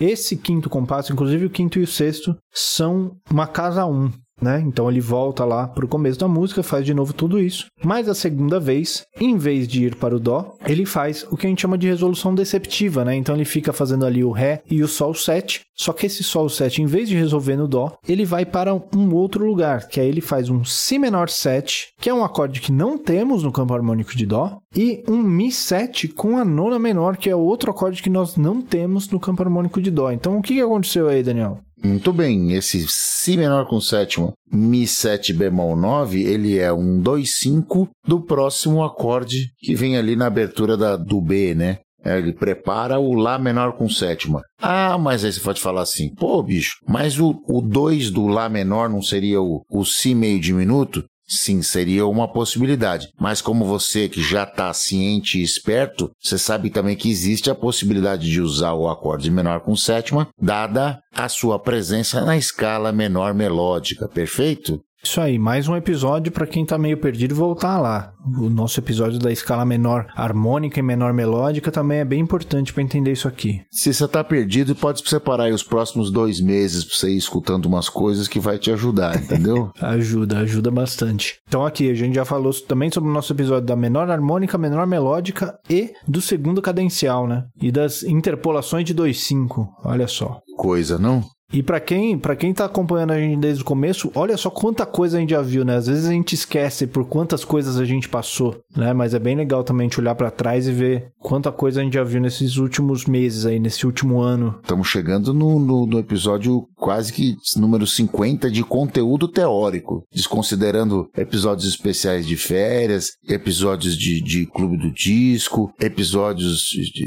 Esse 0.00 0.36
quinto 0.36 0.68
compasso, 0.68 1.12
inclusive 1.12 1.46
o 1.46 1.50
quinto 1.50 1.78
e 1.78 1.82
o 1.82 1.86
sexto, 1.86 2.36
são 2.52 3.16
uma 3.30 3.46
casa 3.46 3.86
1 3.86 4.10
né? 4.44 4.62
Então 4.64 4.88
ele 4.88 5.00
volta 5.00 5.44
lá 5.44 5.66
para 5.66 5.84
o 5.84 5.88
começo 5.88 6.20
da 6.20 6.28
música, 6.28 6.62
faz 6.62 6.84
de 6.84 6.94
novo 6.94 7.12
tudo 7.12 7.40
isso. 7.40 7.66
Mas 7.82 8.08
a 8.08 8.14
segunda 8.14 8.60
vez, 8.60 9.04
em 9.18 9.36
vez 9.36 9.66
de 9.66 9.86
ir 9.86 9.96
para 9.96 10.14
o 10.14 10.20
dó, 10.20 10.54
ele 10.66 10.86
faz 10.86 11.26
o 11.30 11.36
que 11.36 11.46
a 11.46 11.48
gente 11.48 11.62
chama 11.62 11.78
de 11.78 11.88
resolução 11.88 12.34
deceptiva, 12.34 13.04
né? 13.04 13.16
Então 13.16 13.34
ele 13.34 13.44
fica 13.44 13.72
fazendo 13.72 14.04
ali 14.04 14.22
o 14.22 14.30
ré 14.30 14.62
e 14.70 14.82
o 14.82 14.88
sol 14.88 15.14
7, 15.14 15.62
só 15.74 15.92
que 15.92 16.06
esse 16.06 16.22
sol 16.22 16.48
7, 16.48 16.82
em 16.82 16.86
vez 16.86 17.08
de 17.08 17.16
resolver 17.16 17.56
no 17.56 17.66
dó, 17.66 17.96
ele 18.06 18.24
vai 18.24 18.44
para 18.44 18.74
um 18.74 19.14
outro 19.14 19.44
lugar, 19.44 19.88
que 19.88 19.98
aí 19.98 20.08
ele 20.08 20.20
faz 20.20 20.48
um 20.48 20.62
si 20.64 20.98
menor 20.98 21.28
7, 21.28 21.94
que 21.98 22.10
é 22.10 22.14
um 22.14 22.22
acorde 22.22 22.60
que 22.60 22.70
não 22.70 22.98
temos 22.98 23.42
no 23.42 23.50
campo 23.50 23.74
harmônico 23.74 24.14
de 24.14 24.26
dó, 24.26 24.58
e 24.76 25.02
um 25.08 25.22
mi 25.22 25.50
7 25.50 26.08
com 26.08 26.36
a 26.36 26.44
nona 26.44 26.78
menor, 26.78 27.16
que 27.16 27.30
é 27.30 27.34
outro 27.34 27.70
acorde 27.70 28.02
que 28.02 28.10
nós 28.10 28.36
não 28.36 28.60
temos 28.60 29.08
no 29.08 29.18
campo 29.18 29.42
harmônico 29.42 29.80
de 29.80 29.90
dó. 29.90 30.12
Então 30.12 30.36
o 30.36 30.42
que 30.42 30.60
aconteceu 30.60 31.08
aí, 31.08 31.22
Daniel? 31.22 31.63
Muito 31.84 32.14
bem, 32.14 32.54
esse 32.54 32.86
Si 32.88 33.36
menor 33.36 33.66
com 33.66 33.78
sétima, 33.78 34.32
Mi 34.50 34.86
7 34.86 35.34
bemol 35.34 35.76
9, 35.76 36.22
ele 36.22 36.58
é 36.58 36.72
um 36.72 37.02
2-5 37.02 37.90
do 38.06 38.22
próximo 38.22 38.82
acorde 38.82 39.50
que 39.58 39.74
vem 39.74 39.98
ali 39.98 40.16
na 40.16 40.26
abertura 40.26 40.78
da, 40.78 40.96
do 40.96 41.20
B, 41.20 41.54
né? 41.54 41.80
É, 42.02 42.18
ele 42.18 42.32
prepara 42.32 42.98
o 42.98 43.12
Lá 43.12 43.38
menor 43.38 43.72
com 43.76 43.86
sétima. 43.88 44.42
Ah, 44.58 44.96
mas 44.96 45.24
aí 45.24 45.32
você 45.32 45.40
pode 45.40 45.60
falar 45.60 45.82
assim, 45.82 46.08
pô, 46.14 46.42
bicho, 46.42 46.78
mas 46.88 47.20
o 47.20 47.34
2 47.62 48.10
do 48.10 48.26
Lá 48.28 48.48
menor 48.48 48.88
não 48.88 49.02
seria 49.02 49.42
o, 49.42 49.62
o 49.70 49.84
Si 49.84 50.14
meio 50.14 50.40
diminuto? 50.40 51.04
Sim, 51.26 51.62
seria 51.62 52.06
uma 52.06 52.30
possibilidade. 52.30 53.08
Mas 53.18 53.40
como 53.40 53.64
você 53.64 54.08
que 54.08 54.22
já 54.22 54.44
está 54.44 54.72
ciente 54.72 55.38
e 55.38 55.42
esperto, 55.42 56.10
você 56.20 56.38
sabe 56.38 56.70
também 56.70 56.96
que 56.96 57.10
existe 57.10 57.50
a 57.50 57.54
possibilidade 57.54 58.30
de 58.30 58.40
usar 58.40 58.74
o 58.74 58.88
acorde 58.88 59.30
menor 59.30 59.60
com 59.60 59.74
sétima, 59.74 60.28
dada 60.40 61.00
a 61.14 61.28
sua 61.28 61.58
presença 61.58 62.20
na 62.22 62.36
escala 62.36 62.92
menor 62.92 63.32
melódica, 63.32 64.08
perfeito? 64.08 64.80
Isso 65.04 65.20
aí, 65.20 65.38
mais 65.38 65.68
um 65.68 65.76
episódio 65.76 66.32
para 66.32 66.46
quem 66.46 66.64
tá 66.64 66.78
meio 66.78 66.96
perdido 66.96 67.34
voltar 67.34 67.78
lá. 67.78 68.14
O 68.40 68.48
nosso 68.48 68.80
episódio 68.80 69.18
da 69.18 69.30
escala 69.30 69.62
menor 69.62 70.06
harmônica 70.16 70.80
e 70.80 70.82
menor 70.82 71.12
melódica 71.12 71.70
também 71.70 71.98
é 71.98 72.04
bem 72.06 72.20
importante 72.20 72.72
para 72.72 72.82
entender 72.82 73.12
isso 73.12 73.28
aqui. 73.28 73.60
Se 73.70 73.92
você 73.92 74.08
tá 74.08 74.24
perdido, 74.24 74.74
pode 74.74 75.06
separar 75.06 75.44
aí 75.44 75.52
os 75.52 75.62
próximos 75.62 76.10
dois 76.10 76.40
meses 76.40 76.84
para 76.84 76.96
você 76.96 77.10
ir 77.10 77.18
escutando 77.18 77.66
umas 77.66 77.90
coisas 77.90 78.26
que 78.26 78.40
vai 78.40 78.58
te 78.58 78.72
ajudar, 78.72 79.14
entendeu? 79.22 79.70
ajuda, 79.78 80.38
ajuda 80.38 80.70
bastante. 80.70 81.38
Então 81.46 81.66
aqui 81.66 81.90
a 81.90 81.94
gente 81.94 82.14
já 82.14 82.24
falou 82.24 82.54
também 82.66 82.90
sobre 82.90 83.10
o 83.10 83.12
nosso 83.12 83.32
episódio 83.34 83.66
da 83.66 83.76
menor 83.76 84.10
harmônica, 84.10 84.56
menor 84.56 84.86
melódica 84.86 85.54
e 85.68 85.92
do 86.08 86.22
segundo 86.22 86.62
cadencial, 86.62 87.28
né? 87.28 87.44
E 87.60 87.70
das 87.70 88.02
interpolações 88.02 88.86
de 88.86 88.94
2/5. 88.94 89.68
Olha 89.84 90.08
só. 90.08 90.40
Coisa, 90.56 90.98
não? 90.98 91.22
E 91.54 91.62
para 91.62 91.78
quem, 91.78 92.18
para 92.18 92.34
quem 92.34 92.52
tá 92.52 92.64
acompanhando 92.64 93.12
a 93.12 93.20
gente 93.20 93.38
desde 93.38 93.62
o 93.62 93.64
começo, 93.64 94.10
olha 94.12 94.36
só 94.36 94.50
quanta 94.50 94.84
coisa 94.84 95.16
a 95.16 95.20
gente 95.20 95.30
já 95.30 95.40
viu, 95.40 95.64
né? 95.64 95.76
Às 95.76 95.86
vezes 95.86 96.04
a 96.04 96.10
gente 96.10 96.34
esquece 96.34 96.84
por 96.84 97.06
quantas 97.06 97.44
coisas 97.44 97.78
a 97.78 97.84
gente 97.84 98.08
passou, 98.08 98.58
né? 98.76 98.92
Mas 98.92 99.14
é 99.14 99.20
bem 99.20 99.36
legal 99.36 99.62
também 99.62 99.84
gente 99.86 100.00
olhar 100.00 100.16
para 100.16 100.32
trás 100.32 100.66
e 100.66 100.72
ver 100.72 101.12
quanta 101.20 101.52
coisa 101.52 101.80
a 101.80 101.84
gente 101.84 101.94
já 101.94 102.02
viu 102.02 102.20
nesses 102.20 102.56
últimos 102.56 103.06
meses 103.06 103.46
aí, 103.46 103.60
nesse 103.60 103.86
último 103.86 104.20
ano. 104.20 104.58
Estamos 104.62 104.88
chegando 104.88 105.32
no, 105.32 105.60
no, 105.60 105.86
no, 105.86 105.98
episódio 106.00 106.66
quase 106.74 107.12
que 107.12 107.36
número 107.56 107.86
50 107.86 108.50
de 108.50 108.64
conteúdo 108.64 109.28
teórico, 109.28 110.02
desconsiderando 110.12 111.08
episódios 111.16 111.68
especiais 111.68 112.26
de 112.26 112.36
férias, 112.36 113.10
episódios 113.28 113.96
de, 113.96 114.20
de 114.20 114.44
Clube 114.46 114.76
do 114.76 114.92
Disco, 114.92 115.72
episódios 115.80 116.64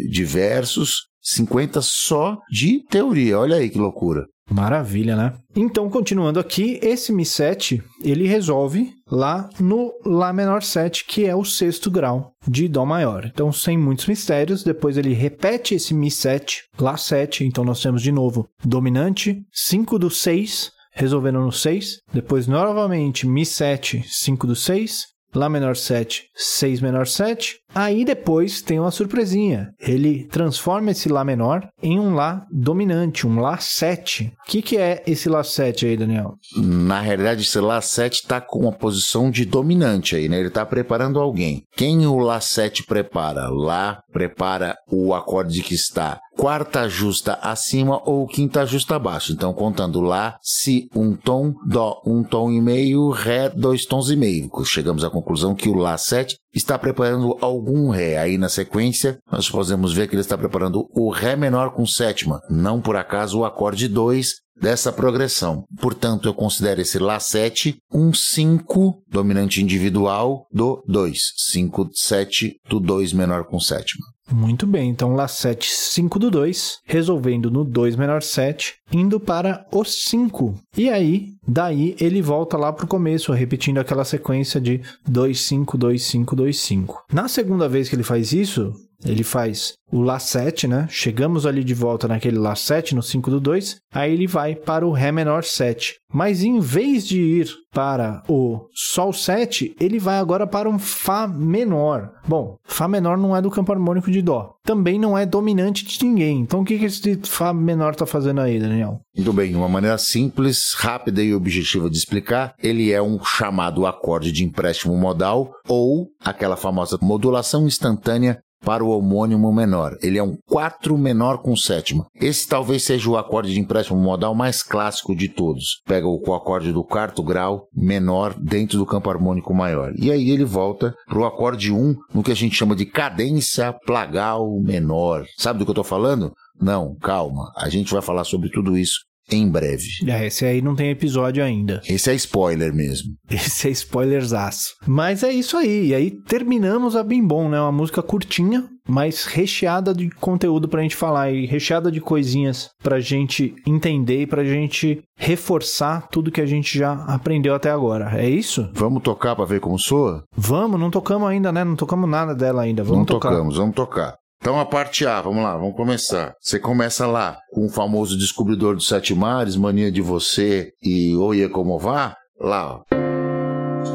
diversos. 0.09 1.05
50 1.21 1.81
só 1.81 2.37
de 2.49 2.85
teoria. 2.89 3.37
Olha 3.37 3.57
aí 3.57 3.69
que 3.69 3.77
loucura. 3.77 4.25
Maravilha, 4.49 5.15
né? 5.15 5.33
Então, 5.55 5.89
continuando 5.89 6.39
aqui, 6.39 6.79
esse 6.81 7.11
Mi7, 7.11 7.81
ele 8.01 8.27
resolve 8.27 8.93
lá 9.09 9.49
no 9.59 9.91
Lá 10.05 10.31
menor 10.31 10.63
7, 10.63 11.05
que 11.05 11.25
é 11.25 11.35
o 11.35 11.43
sexto 11.43 11.91
grau 11.91 12.31
de 12.47 12.67
Dó 12.67 12.85
maior. 12.85 13.25
Então, 13.25 13.51
sem 13.51 13.77
muitos 13.77 14.07
mistérios, 14.07 14.63
depois 14.63 14.97
ele 14.97 15.13
repete 15.13 15.75
esse 15.75 15.93
Mi7, 15.93 16.61
Lá 16.79 16.95
7, 16.95 17.43
então 17.43 17.63
nós 17.63 17.81
temos 17.81 18.01
de 18.01 18.11
novo 18.11 18.47
dominante, 18.63 19.41
5 19.51 19.99
do 19.99 20.09
6, 20.09 20.71
resolvendo 20.93 21.39
no 21.39 21.51
6, 21.51 21.99
depois 22.13 22.47
novamente 22.47 23.27
Mi7, 23.27 24.03
5 24.05 24.47
do 24.47 24.55
6, 24.55 25.05
Lá 25.35 25.49
menor 25.49 25.75
7, 25.75 26.29
6 26.35 26.81
menor 26.81 27.07
7, 27.07 27.59
Aí 27.77 28.03
depois 28.03 28.61
tem 28.61 28.79
uma 28.79 28.89
surpresinha. 28.89 29.69
Ele 29.79 30.25
transforma 30.31 30.89
esse 30.89 31.09
Lá 31.09 31.23
menor 31.23 31.67
em 31.81 31.99
um 31.99 32.15
Lá 32.15 32.43
dominante, 32.51 33.27
um 33.27 33.39
Lá 33.39 33.57
7. 33.57 34.33
O 34.47 34.49
que, 34.49 34.61
que 34.63 34.77
é 34.77 35.03
esse 35.05 35.29
Lá 35.29 35.43
7 35.43 35.85
aí, 35.85 35.97
Daniel? 35.97 36.33
Na 36.55 36.99
realidade, 36.99 37.41
esse 37.41 37.59
Lá 37.59 37.79
7 37.79 38.21
está 38.21 38.41
com 38.41 38.61
uma 38.61 38.71
posição 38.71 39.29
de 39.29 39.45
dominante 39.45 40.15
aí, 40.15 40.27
né? 40.27 40.39
Ele 40.39 40.47
está 40.47 40.65
preparando 40.65 41.19
alguém. 41.19 41.63
Quem 41.75 42.07
o 42.07 42.17
Lá 42.17 42.39
7 42.41 42.83
prepara? 42.83 43.47
Lá 43.49 43.99
prepara 44.11 44.75
o 44.89 45.13
acorde 45.13 45.61
que 45.61 45.75
está 45.75 46.19
quarta 46.37 46.87
justa 46.87 47.33
acima 47.41 47.99
ou 48.05 48.27
quinta 48.27 48.65
justa 48.65 48.95
abaixo. 48.95 49.33
Então, 49.33 49.51
contando 49.51 49.99
Lá, 49.99 50.37
Si, 50.41 50.87
um 50.95 51.15
tom, 51.15 51.53
Dó, 51.65 52.01
um 52.05 52.23
tom 52.23 52.51
e 52.51 52.61
meio, 52.61 53.09
Ré, 53.09 53.49
dois 53.49 53.85
tons 53.85 54.09
e 54.09 54.15
meio. 54.15 54.49
Chegamos 54.63 55.03
à 55.03 55.09
conclusão 55.09 55.55
que 55.55 55.67
o 55.67 55.73
Lá 55.73 55.97
7 55.97 56.37
está 56.53 56.77
preparando 56.77 57.37
algum 57.41 57.89
Ré. 57.89 58.17
Aí 58.17 58.37
na 58.37 58.47
sequência, 58.47 59.17
nós 59.31 59.49
podemos 59.49 59.93
ver 59.93 60.07
que 60.07 60.13
ele 60.13 60.21
está 60.21 60.37
preparando 60.37 60.87
o 60.95 61.09
Ré 61.09 61.35
menor 61.35 61.73
com 61.73 61.85
sétima, 61.85 62.39
não 62.49 62.79
por 62.79 62.95
acaso 62.95 63.39
o 63.39 63.45
acorde 63.45 63.87
2 63.87 64.35
dessa 64.61 64.91
progressão. 64.91 65.63
Portanto, 65.79 66.27
eu 66.27 66.33
considero 66.33 66.81
esse 66.81 66.99
Lá7 66.99 67.77
um 67.91 68.13
5 68.13 69.03
dominante 69.09 69.61
individual 69.61 70.45
do 70.51 70.83
2. 70.87 71.19
5, 71.51 71.89
7 71.93 72.59
do 72.69 72.79
2 72.79 73.13
menor 73.13 73.45
com 73.45 73.59
sétima. 73.59 74.05
Muito 74.31 74.67
bem, 74.67 74.89
então 74.89 75.15
Lá 75.15 75.27
7, 75.27 75.69
5 75.69 76.19
do 76.19 76.29
2, 76.29 76.79
resolvendo 76.85 77.49
no 77.49 77.63
2 77.63 77.95
menor 77.95 78.21
7, 78.21 78.75
indo 78.91 79.19
para 79.19 79.65
o 79.71 79.83
5. 79.83 80.53
E 80.77 80.89
aí, 80.89 81.29
daí 81.47 81.95
ele 81.99 82.21
volta 82.21 82.57
lá 82.57 82.71
para 82.71 82.85
o 82.85 82.87
começo, 82.87 83.31
repetindo 83.31 83.79
aquela 83.79 84.03
sequência 84.03 84.59
de 84.61 84.81
2, 85.07 85.39
5, 85.39 85.77
2, 85.77 86.03
5, 86.03 86.35
2, 86.35 86.59
5. 86.59 87.03
Na 87.11 87.27
segunda 87.27 87.67
vez 87.67 87.89
que 87.89 87.95
ele 87.95 88.03
faz 88.03 88.31
isso, 88.31 88.73
ele 89.05 89.23
faz 89.23 89.73
o 89.91 90.01
Lá 90.01 90.19
7, 90.19 90.67
né? 90.67 90.85
Chegamos 90.89 91.45
ali 91.45 91.63
de 91.63 91.73
volta 91.73 92.07
naquele 92.07 92.37
Lá 92.37 92.55
7, 92.55 92.93
no 92.93 93.01
5 93.01 93.29
do 93.31 93.39
2. 93.39 93.77
Aí 93.93 94.13
ele 94.13 94.27
vai 94.27 94.53
para 94.55 94.85
o 94.85 94.91
Ré 94.91 95.11
menor 95.11 95.43
7. 95.43 95.95
Mas 96.13 96.43
em 96.43 96.59
vez 96.59 97.07
de 97.07 97.21
ir 97.21 97.49
para 97.73 98.23
o 98.27 98.67
Sol 98.73 99.13
7, 99.13 99.75
ele 99.79 99.99
vai 99.99 100.17
agora 100.17 100.45
para 100.45 100.69
um 100.69 100.79
Fá 100.79 101.27
menor. 101.27 102.11
Bom, 102.27 102.57
Fá 102.65 102.87
menor 102.87 103.17
não 103.17 103.35
é 103.35 103.41
do 103.41 103.51
campo 103.51 103.71
harmônico 103.71 104.11
de 104.11 104.21
Dó. 104.21 104.55
Também 104.63 104.99
não 104.99 105.17
é 105.17 105.25
dominante 105.25 105.85
de 105.85 106.03
ninguém. 106.03 106.41
Então 106.41 106.61
o 106.61 106.65
que, 106.65 106.77
que 106.77 106.85
esse 106.85 107.19
Fá 107.23 107.53
menor 107.53 107.93
está 107.93 108.05
fazendo 108.05 108.41
aí, 108.41 108.59
Daniel? 108.59 108.99
Muito 109.15 109.31
bem, 109.31 109.55
uma 109.55 109.69
maneira 109.69 109.97
simples, 109.97 110.73
rápida 110.77 111.23
e 111.23 111.33
objetiva 111.33 111.89
de 111.89 111.97
explicar. 111.97 112.53
Ele 112.61 112.91
é 112.91 113.01
um 113.01 113.23
chamado 113.23 113.85
acorde 113.85 114.31
de 114.31 114.43
empréstimo 114.43 114.97
modal 114.97 115.51
ou 115.67 116.07
aquela 116.23 116.57
famosa 116.57 116.97
modulação 117.01 117.65
instantânea 117.65 118.39
para 118.63 118.83
o 118.83 118.89
homônimo 118.89 119.51
menor. 119.53 119.97
Ele 120.01 120.17
é 120.17 120.23
um 120.23 120.37
4 120.47 120.97
menor 120.97 121.41
com 121.41 121.55
sétima. 121.55 122.05
Esse 122.15 122.47
talvez 122.47 122.83
seja 122.83 123.09
o 123.09 123.17
acorde 123.17 123.53
de 123.53 123.59
empréstimo 123.59 123.99
modal 123.99 124.33
mais 124.35 124.63
clássico 124.63 125.15
de 125.15 125.29
todos. 125.29 125.81
Pega 125.85 126.07
o 126.07 126.33
acorde 126.33 126.71
do 126.71 126.83
quarto 126.83 127.23
grau 127.23 127.67
menor 127.75 128.33
dentro 128.39 128.77
do 128.77 128.85
campo 128.85 129.09
harmônico 129.09 129.53
maior. 129.53 129.93
E 129.97 130.11
aí 130.11 130.29
ele 130.29 130.45
volta 130.45 130.93
para 131.07 131.19
o 131.19 131.25
acorde 131.25 131.71
1 131.71 131.95
no 132.13 132.23
que 132.23 132.31
a 132.31 132.35
gente 132.35 132.55
chama 132.55 132.75
de 132.75 132.85
cadência 132.85 133.73
plagal 133.85 134.47
menor. 134.61 135.25
Sabe 135.37 135.59
do 135.59 135.65
que 135.65 135.69
eu 135.69 135.73
estou 135.73 135.83
falando? 135.83 136.31
Não, 136.59 136.95
calma. 136.95 137.51
A 137.55 137.69
gente 137.69 137.93
vai 137.93 138.01
falar 138.01 138.23
sobre 138.23 138.49
tudo 138.49 138.77
isso 138.77 139.07
em 139.31 139.49
breve. 139.49 139.87
É, 140.07 140.27
esse 140.27 140.45
aí 140.45 140.61
não 140.61 140.75
tem 140.75 140.89
episódio 140.89 141.43
ainda. 141.43 141.81
Esse 141.87 142.11
é 142.11 142.13
spoiler 142.15 142.73
mesmo. 142.73 143.13
Esse 143.29 143.67
é 143.67 143.71
spoilerzaço. 143.71 144.75
Mas 144.85 145.23
é 145.23 145.31
isso 145.31 145.57
aí. 145.57 145.87
E 145.87 145.95
aí 145.95 146.11
terminamos 146.11 146.95
a 146.95 147.03
Bim 147.03 147.25
Bom, 147.25 147.49
né? 147.49 147.59
Uma 147.59 147.71
música 147.71 148.01
curtinha, 148.01 148.65
mas 148.87 149.25
recheada 149.25 149.93
de 149.93 150.09
conteúdo 150.09 150.67
pra 150.69 150.81
gente 150.81 150.95
falar 150.95 151.31
e 151.31 151.45
recheada 151.45 151.91
de 151.91 151.99
coisinhas 151.99 152.69
pra 152.81 152.99
gente 152.99 153.53
entender 153.65 154.21
e 154.21 154.27
pra 154.27 154.43
gente 154.45 155.01
reforçar 155.17 156.07
tudo 156.09 156.31
que 156.31 156.41
a 156.41 156.45
gente 156.45 156.77
já 156.77 156.93
aprendeu 157.05 157.53
até 157.55 157.69
agora. 157.69 158.11
É 158.17 158.29
isso? 158.29 158.69
Vamos 158.73 159.03
tocar 159.03 159.35
pra 159.35 159.45
ver 159.45 159.59
como 159.59 159.77
soa? 159.77 160.23
Vamos, 160.35 160.79
não 160.79 160.89
tocamos 160.91 161.27
ainda, 161.27 161.51
né? 161.51 161.63
Não 161.63 161.75
tocamos 161.75 162.09
nada 162.09 162.33
dela 162.33 162.61
ainda. 162.61 162.83
Vamos 162.83 162.99
não 162.99 163.05
tocar. 163.05 163.29
tocamos, 163.29 163.57
vamos 163.57 163.75
tocar. 163.75 164.15
Então 164.39 164.59
a 164.59 164.65
parte 164.65 165.05
A, 165.05 165.21
vamos 165.21 165.43
lá, 165.43 165.57
vamos 165.57 165.75
começar. 165.75 166.33
Você 166.39 166.59
começa 166.59 167.05
lá 167.05 167.37
com 167.51 167.65
o 167.65 167.69
famoso 167.69 168.17
descobridor 168.17 168.75
dos 168.75 168.87
sete 168.87 169.13
mares, 169.13 169.55
mania 169.55 169.91
de 169.91 170.01
você 170.01 170.71
e 170.81 171.15
oie 171.15 171.49
como 171.49 171.77
vá, 171.77 172.15
lá, 172.39 172.75
ó. 172.75 172.81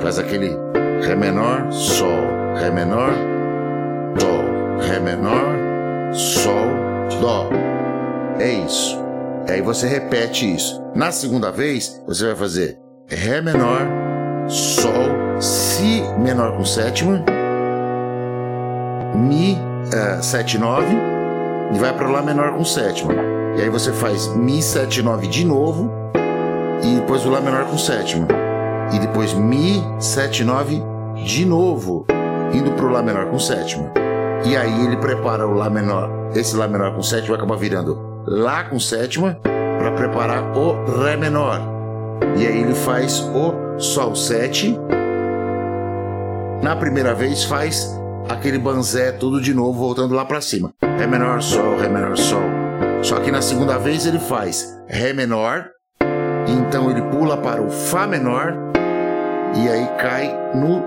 Faz 0.00 0.18
aquele 0.18 0.50
Ré 1.00 1.14
menor, 1.14 1.70
Sol, 1.72 2.54
Ré 2.56 2.70
menor, 2.70 3.12
Dó, 4.18 4.82
Ré 4.84 4.98
menor, 5.00 6.12
Sol, 6.12 6.66
Dó. 7.20 7.48
É 8.38 8.52
isso. 8.52 8.98
Aí 9.48 9.62
você 9.62 9.86
repete 9.86 10.54
isso. 10.54 10.82
Na 10.94 11.12
segunda 11.12 11.50
vez, 11.50 12.02
você 12.06 12.26
vai 12.26 12.36
fazer 12.36 12.78
Ré 13.08 13.40
menor, 13.40 13.80
Sol, 14.48 15.40
Si 15.40 16.02
menor 16.18 16.56
com 16.56 16.64
sétima, 16.64 17.24
Mi 19.14 19.56
uh, 20.18 20.22
7, 20.22 20.58
9 20.58 20.86
e 21.74 21.78
vai 21.78 21.92
para 21.92 22.08
Lá 22.08 22.22
menor 22.22 22.52
com 22.52 22.64
sétima. 22.64 23.14
E 23.56 23.62
aí 23.62 23.68
você 23.68 23.92
faz 23.92 24.28
Mi 24.34 24.62
7, 24.62 25.02
9 25.02 25.26
de 25.26 25.44
novo 25.44 25.90
e 26.82 26.96
depois 26.96 27.24
o 27.24 27.30
Lá 27.30 27.40
menor 27.40 27.64
com 27.66 27.78
sétima. 27.78 28.26
E 28.92 28.98
depois 28.98 29.32
Mi 29.34 29.82
7, 29.98 30.44
9 30.44 30.82
de 31.24 31.44
novo, 31.44 32.06
indo 32.52 32.72
para 32.72 32.84
o 32.84 32.90
Lá 32.90 33.02
menor 33.02 33.26
com 33.26 33.38
sétima. 33.38 33.90
E 34.44 34.56
aí 34.56 34.86
ele 34.86 34.96
prepara 34.96 35.46
o 35.46 35.54
Lá 35.54 35.70
menor, 35.70 36.10
esse 36.34 36.56
Lá 36.56 36.68
menor 36.68 36.94
com 36.94 37.02
sétima 37.02 37.36
vai 37.36 37.44
acabar 37.44 37.56
virando 37.56 38.12
Lá 38.26 38.64
com 38.64 38.78
sétima 38.78 39.38
para 39.78 39.92
preparar 39.92 40.56
o 40.56 41.02
Ré 41.02 41.16
menor. 41.16 41.60
E 42.36 42.46
aí 42.46 42.60
ele 42.60 42.74
faz 42.74 43.20
o 43.34 43.78
Sol 43.78 44.14
7. 44.14 44.78
Na 46.62 46.76
primeira 46.76 47.14
vez 47.14 47.44
faz 47.44 48.00
aquele 48.28 48.58
banzé 48.58 49.12
tudo 49.12 49.40
de 49.40 49.54
novo, 49.54 49.78
voltando 49.78 50.14
lá 50.14 50.24
para 50.24 50.40
cima. 50.40 50.72
Ré 50.98 51.06
menor, 51.06 51.42
sol, 51.42 51.76
ré 51.76 51.88
menor, 51.88 52.16
sol. 52.16 52.42
Só 53.02 53.18
que 53.20 53.30
na 53.30 53.42
segunda 53.42 53.78
vez 53.78 54.06
ele 54.06 54.18
faz 54.18 54.78
ré 54.86 55.12
menor, 55.12 55.66
então 56.46 56.90
ele 56.90 57.02
pula 57.02 57.36
para 57.36 57.60
o 57.60 57.70
fá 57.70 58.06
menor 58.06 58.54
e 59.56 59.68
aí 59.68 59.86
cai 59.98 60.34
no 60.54 60.82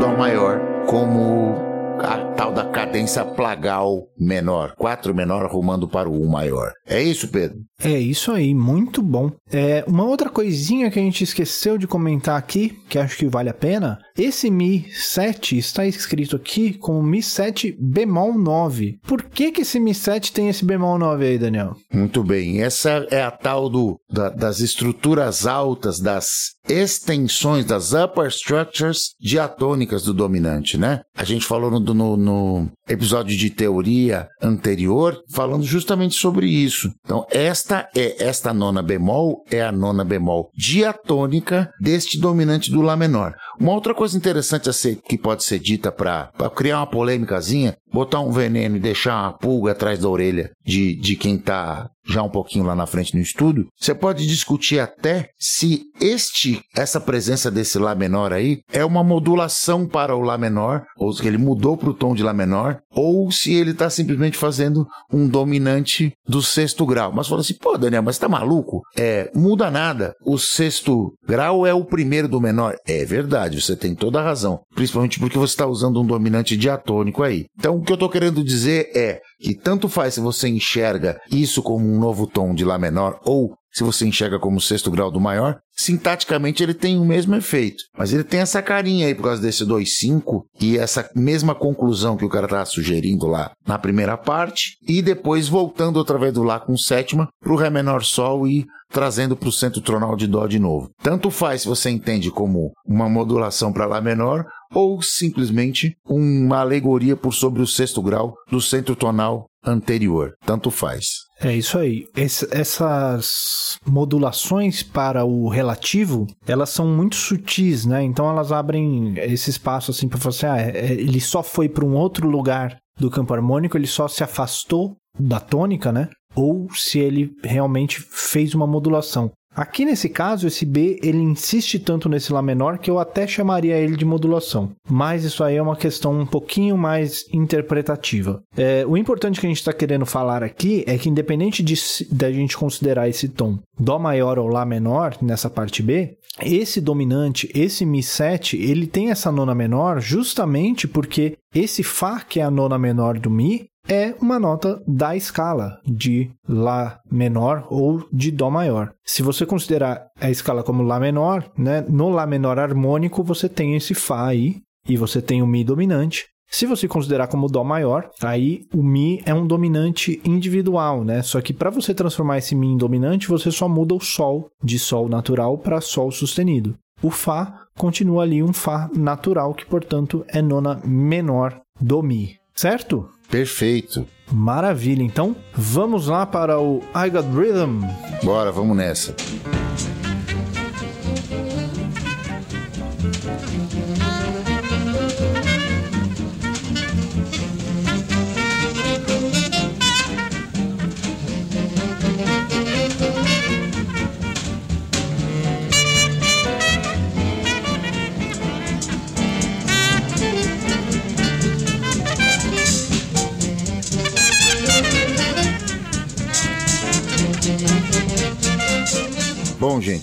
dó 0.00 0.16
maior 0.16 0.60
como 0.86 1.56
a 2.02 2.23
tal 2.36 2.52
da 2.52 2.64
cadência 2.64 3.24
plagal 3.24 4.08
menor, 4.18 4.74
4 4.76 5.14
menor 5.14 5.44
arrumando 5.44 5.88
para 5.88 6.08
o 6.08 6.22
1 6.24 6.28
maior. 6.28 6.72
É 6.86 7.02
isso, 7.02 7.28
Pedro? 7.28 7.58
É 7.82 7.98
isso 7.98 8.32
aí, 8.32 8.54
muito 8.54 9.02
bom. 9.02 9.30
É, 9.52 9.84
uma 9.86 10.04
outra 10.04 10.30
coisinha 10.30 10.90
que 10.90 10.98
a 10.98 11.02
gente 11.02 11.22
esqueceu 11.22 11.76
de 11.76 11.86
comentar 11.86 12.38
aqui, 12.38 12.78
que 12.88 12.98
acho 12.98 13.16
que 13.16 13.26
vale 13.26 13.50
a 13.50 13.54
pena, 13.54 13.98
esse 14.16 14.50
Mi 14.50 14.86
7 14.92 15.58
está 15.58 15.86
escrito 15.86 16.36
aqui 16.36 16.74
como 16.74 17.02
Mi 17.02 17.22
7 17.22 17.76
bemol 17.78 18.38
9. 18.38 18.98
Por 19.06 19.22
que, 19.24 19.52
que 19.52 19.62
esse 19.62 19.78
Mi 19.78 19.94
7 19.94 20.32
tem 20.32 20.48
esse 20.48 20.64
bemol 20.64 20.98
9 20.98 21.26
aí, 21.26 21.38
Daniel? 21.38 21.76
Muito 21.92 22.22
bem, 22.22 22.62
essa 22.62 23.06
é 23.10 23.22
a 23.22 23.30
tal 23.30 23.68
do, 23.68 23.98
da, 24.10 24.30
das 24.30 24.60
estruturas 24.60 25.46
altas, 25.46 26.00
das 26.00 26.54
extensões, 26.68 27.64
das 27.64 27.92
upper 27.92 28.26
structures 28.28 29.14
diatônicas 29.20 30.04
do 30.04 30.14
dominante, 30.14 30.78
né? 30.78 31.02
A 31.14 31.24
gente 31.24 31.44
falou 31.44 31.70
no, 31.70 31.80
no, 31.80 32.16
no 32.24 32.68
episódio 32.88 33.36
de 33.36 33.50
teoria 33.50 34.28
anterior, 34.42 35.22
falando 35.30 35.64
justamente 35.64 36.14
sobre 36.14 36.46
isso. 36.46 36.90
Então, 37.04 37.26
esta 37.30 37.88
é 37.94 38.24
esta 38.24 38.52
nona 38.52 38.82
bemol 38.82 39.44
é 39.50 39.62
a 39.62 39.72
nona 39.72 40.04
bemol 40.04 40.50
diatônica 40.56 41.70
deste 41.80 42.18
dominante 42.18 42.70
do 42.70 42.82
lá 42.82 42.96
menor. 42.96 43.34
Uma 43.60 43.72
outra 43.72 43.94
coisa 43.94 44.16
interessante 44.16 44.68
a 44.68 44.72
ser, 44.72 44.96
que 44.96 45.18
pode 45.18 45.44
ser 45.44 45.58
dita 45.58 45.92
para 45.92 46.30
criar 46.54 46.78
uma 46.78 46.86
polêmicazinha, 46.86 47.76
botar 47.92 48.20
um 48.20 48.32
veneno 48.32 48.76
e 48.76 48.80
deixar 48.80 49.22
uma 49.22 49.32
pulga 49.32 49.72
atrás 49.72 49.98
da 49.98 50.08
orelha 50.08 50.50
de, 50.64 50.96
de 50.96 51.16
quem 51.16 51.36
está 51.36 51.88
já 52.06 52.22
um 52.22 52.28
pouquinho 52.28 52.64
lá 52.64 52.74
na 52.74 52.86
frente 52.86 53.14
no 53.14 53.22
estudo, 53.22 53.66
você 53.78 53.94
pode 53.94 54.26
discutir 54.26 54.78
até 54.78 55.28
se 55.38 55.82
este 56.00 56.60
essa 56.76 57.00
presença 57.00 57.50
desse 57.50 57.78
lá 57.78 57.94
menor 57.94 58.32
aí 58.32 58.60
é 58.72 58.84
uma 58.84 59.02
modulação 59.02 59.86
para 59.86 60.14
o 60.14 60.20
lá 60.20 60.36
menor, 60.36 60.82
ou 60.96 61.12
se 61.12 61.26
ele 61.26 61.38
mudou 61.38 61.76
para 61.76 61.90
o 61.90 61.94
tom 61.94 62.14
de 62.14 62.22
lá 62.22 62.32
menor, 62.32 62.78
ou 62.90 63.30
se 63.30 63.52
ele 63.54 63.70
está 63.70 63.88
simplesmente 63.88 64.36
fazendo 64.36 64.86
um 65.12 65.28
dominante 65.28 66.12
do 66.26 66.42
sexto 66.42 66.84
grau. 66.86 67.12
Mas 67.12 67.28
fala 67.28 67.40
assim, 67.40 67.54
pô, 67.54 67.76
Daniel, 67.76 68.02
mas 68.02 68.18
tá 68.18 68.28
maluco? 68.28 68.82
É, 68.96 69.30
muda 69.34 69.70
nada. 69.70 70.14
O 70.24 70.38
sexto 70.38 71.12
grau 71.26 71.66
é 71.66 71.74
o 71.74 71.84
primeiro 71.84 72.28
do 72.28 72.40
menor. 72.40 72.76
É 72.86 73.04
verdade, 73.04 73.60
você 73.60 73.76
tem 73.76 73.94
toda 73.94 74.20
a 74.20 74.24
razão. 74.24 74.60
Principalmente 74.74 75.18
porque 75.18 75.38
você 75.38 75.52
está 75.52 75.66
usando 75.66 76.00
um 76.00 76.06
dominante 76.06 76.56
diatônico 76.56 77.22
aí. 77.22 77.46
Então, 77.58 77.76
o 77.76 77.82
que 77.82 77.92
eu 77.92 77.94
estou 77.94 78.08
querendo 78.08 78.44
dizer 78.44 78.90
é 78.94 79.20
que 79.40 79.54
tanto 79.54 79.88
faz 79.88 80.14
se 80.14 80.20
você 80.20 80.48
enxerga 80.48 81.20
isso 81.30 81.62
como 81.62 81.86
um 81.86 81.98
novo 81.98 82.26
tom 82.26 82.54
de 82.54 82.64
Lá 82.64 82.78
menor 82.78 83.20
ou 83.24 83.54
se 83.74 83.82
você 83.82 84.06
enxerga 84.06 84.38
como 84.38 84.60
sexto 84.60 84.88
grau 84.88 85.10
do 85.10 85.20
maior, 85.20 85.58
sintaticamente 85.72 86.62
ele 86.62 86.72
tem 86.72 86.96
o 86.96 87.04
mesmo 87.04 87.34
efeito. 87.34 87.82
Mas 87.98 88.12
ele 88.12 88.22
tem 88.22 88.38
essa 88.38 88.62
carinha 88.62 89.08
aí 89.08 89.14
por 89.16 89.24
causa 89.24 89.42
desse 89.42 89.64
2,5 89.64 90.42
e 90.60 90.78
essa 90.78 91.10
mesma 91.16 91.56
conclusão 91.56 92.16
que 92.16 92.24
o 92.24 92.28
cara 92.28 92.46
está 92.46 92.64
sugerindo 92.64 93.26
lá 93.26 93.50
na 93.66 93.76
primeira 93.76 94.16
parte, 94.16 94.76
e 94.86 95.02
depois 95.02 95.48
voltando 95.48 95.96
outra 95.96 96.18
vez 96.18 96.32
do 96.32 96.44
Lá 96.44 96.60
com 96.60 96.76
sétima 96.76 97.28
para 97.42 97.52
o 97.52 97.56
Ré 97.56 97.68
menor 97.68 98.04
Sol 98.04 98.46
e 98.46 98.64
trazendo 98.92 99.34
para 99.34 99.48
o 99.48 99.52
centro 99.52 99.80
tronal 99.80 100.14
de 100.14 100.28
Dó 100.28 100.46
de 100.46 100.60
novo. 100.60 100.88
Tanto 101.02 101.28
faz 101.28 101.62
se 101.62 101.68
você 101.68 101.90
entende 101.90 102.30
como 102.30 102.70
uma 102.86 103.08
modulação 103.08 103.72
para 103.72 103.86
Lá 103.86 104.00
menor 104.00 104.44
ou 104.74 105.00
simplesmente 105.00 105.96
uma 106.06 106.58
alegoria 106.58 107.16
por 107.16 107.32
sobre 107.32 107.62
o 107.62 107.66
sexto 107.66 108.02
grau 108.02 108.34
do 108.50 108.60
centro 108.60 108.96
tonal 108.96 109.46
anterior. 109.64 110.34
Tanto 110.44 110.70
faz. 110.70 111.24
É 111.40 111.54
isso 111.54 111.78
aí. 111.78 112.06
Ess 112.16 112.46
essas 112.50 113.78
modulações 113.86 114.82
para 114.82 115.24
o 115.24 115.48
relativo, 115.48 116.26
elas 116.46 116.70
são 116.70 116.86
muito 116.86 117.16
sutis, 117.16 117.86
né? 117.86 118.02
Então 118.02 118.28
elas 118.28 118.52
abrem 118.52 119.14
esse 119.18 119.50
espaço 119.50 119.90
assim 119.90 120.08
para 120.08 120.18
você, 120.18 120.46
ah, 120.46 120.60
é, 120.60 120.92
ele 120.92 121.20
só 121.20 121.42
foi 121.42 121.68
para 121.68 121.84
um 121.84 121.94
outro 121.94 122.28
lugar 122.28 122.76
do 122.98 123.10
campo 123.10 123.34
harmônico, 123.34 123.76
ele 123.76 123.86
só 123.86 124.06
se 124.06 124.22
afastou 124.22 124.96
da 125.18 125.40
tônica, 125.40 125.92
né? 125.92 126.08
Ou 126.34 126.68
se 126.72 126.98
ele 126.98 127.30
realmente 127.42 128.00
fez 128.00 128.54
uma 128.54 128.66
modulação. 128.66 129.30
Aqui 129.54 129.84
nesse 129.84 130.08
caso, 130.08 130.46
esse 130.46 130.64
B 130.64 130.98
ele 131.02 131.18
insiste 131.18 131.78
tanto 131.78 132.08
nesse 132.08 132.32
Lá 132.32 132.42
menor 132.42 132.78
que 132.78 132.90
eu 132.90 132.98
até 132.98 133.26
chamaria 133.26 133.76
ele 133.76 133.96
de 133.96 134.04
modulação. 134.04 134.72
Mas 134.88 135.24
isso 135.24 135.44
aí 135.44 135.56
é 135.56 135.62
uma 135.62 135.76
questão 135.76 136.18
um 136.18 136.26
pouquinho 136.26 136.76
mais 136.76 137.24
interpretativa. 137.32 138.42
É, 138.56 138.84
o 138.86 138.96
importante 138.96 139.38
que 139.38 139.46
a 139.46 139.48
gente 139.48 139.58
está 139.58 139.72
querendo 139.72 140.04
falar 140.04 140.42
aqui 140.42 140.82
é 140.86 140.98
que, 140.98 141.08
independente 141.08 141.62
de 141.62 141.74
da 142.10 142.32
gente 142.32 142.56
considerar 142.56 143.08
esse 143.08 143.28
tom 143.28 143.58
Dó 143.78 143.98
maior 143.98 144.38
ou 144.38 144.48
Lá 144.48 144.64
menor 144.64 145.16
nessa 145.20 145.50
parte 145.50 145.82
B, 145.82 146.16
esse 146.40 146.80
dominante, 146.80 147.50
esse 147.54 147.84
Mi7, 147.84 148.58
ele 148.58 148.86
tem 148.86 149.10
essa 149.10 149.30
nona 149.30 149.54
menor 149.54 150.00
justamente 150.00 150.86
porque 150.88 151.36
esse 151.54 151.82
Fá, 151.82 152.20
que 152.20 152.40
é 152.40 152.42
a 152.42 152.50
nona 152.50 152.78
menor 152.78 153.18
do 153.18 153.30
Mi, 153.30 153.66
é 153.88 154.14
uma 154.20 154.38
nota 154.38 154.82
da 154.86 155.16
escala 155.16 155.78
de 155.84 156.30
Lá 156.48 157.00
menor 157.10 157.66
ou 157.68 158.06
de 158.12 158.30
Dó 158.30 158.50
maior. 158.50 158.92
Se 159.04 159.22
você 159.22 159.44
considerar 159.46 160.06
a 160.20 160.30
escala 160.30 160.62
como 160.62 160.82
Lá 160.82 160.98
menor, 160.98 161.50
né, 161.56 161.84
no 161.88 162.08
Lá 162.08 162.26
menor 162.26 162.58
harmônico 162.58 163.22
você 163.22 163.48
tem 163.48 163.74
esse 163.74 163.94
Fá 163.94 164.26
aí 164.26 164.56
e 164.88 164.96
você 164.96 165.20
tem 165.20 165.42
o 165.42 165.46
Mi 165.46 165.64
dominante. 165.64 166.26
Se 166.50 166.66
você 166.66 166.86
considerar 166.86 167.26
como 167.26 167.48
Dó 167.48 167.64
maior, 167.64 168.08
aí 168.22 168.62
o 168.72 168.82
Mi 168.82 169.20
é 169.24 169.34
um 169.34 169.46
dominante 169.46 170.20
individual, 170.24 171.02
né? 171.02 171.22
Só 171.22 171.40
que 171.40 171.52
para 171.52 171.70
você 171.70 171.92
transformar 171.92 172.38
esse 172.38 172.54
Mi 172.54 172.68
em 172.68 172.76
dominante, 172.76 173.28
você 173.28 173.50
só 173.50 173.68
muda 173.68 173.94
o 173.94 174.00
Sol 174.00 174.48
de 174.62 174.78
Sol 174.78 175.08
natural 175.08 175.58
para 175.58 175.80
Sol 175.80 176.12
sustenido. 176.12 176.76
O 177.02 177.10
Fá 177.10 177.66
continua 177.76 178.22
ali 178.22 178.42
um 178.42 178.52
Fá 178.52 178.88
natural, 178.94 179.52
que 179.52 179.66
portanto 179.66 180.24
é 180.28 180.40
nona 180.40 180.80
menor 180.84 181.60
do 181.80 182.02
Mi. 182.02 182.36
certo? 182.54 183.08
Perfeito. 183.34 184.06
Maravilha. 184.32 185.02
Então, 185.02 185.34
vamos 185.52 186.06
lá 186.06 186.24
para 186.24 186.60
o 186.60 186.80
I 186.94 187.10
Got 187.10 187.26
Rhythm. 187.34 187.80
Bora, 188.22 188.52
vamos 188.52 188.76
nessa. 188.76 189.12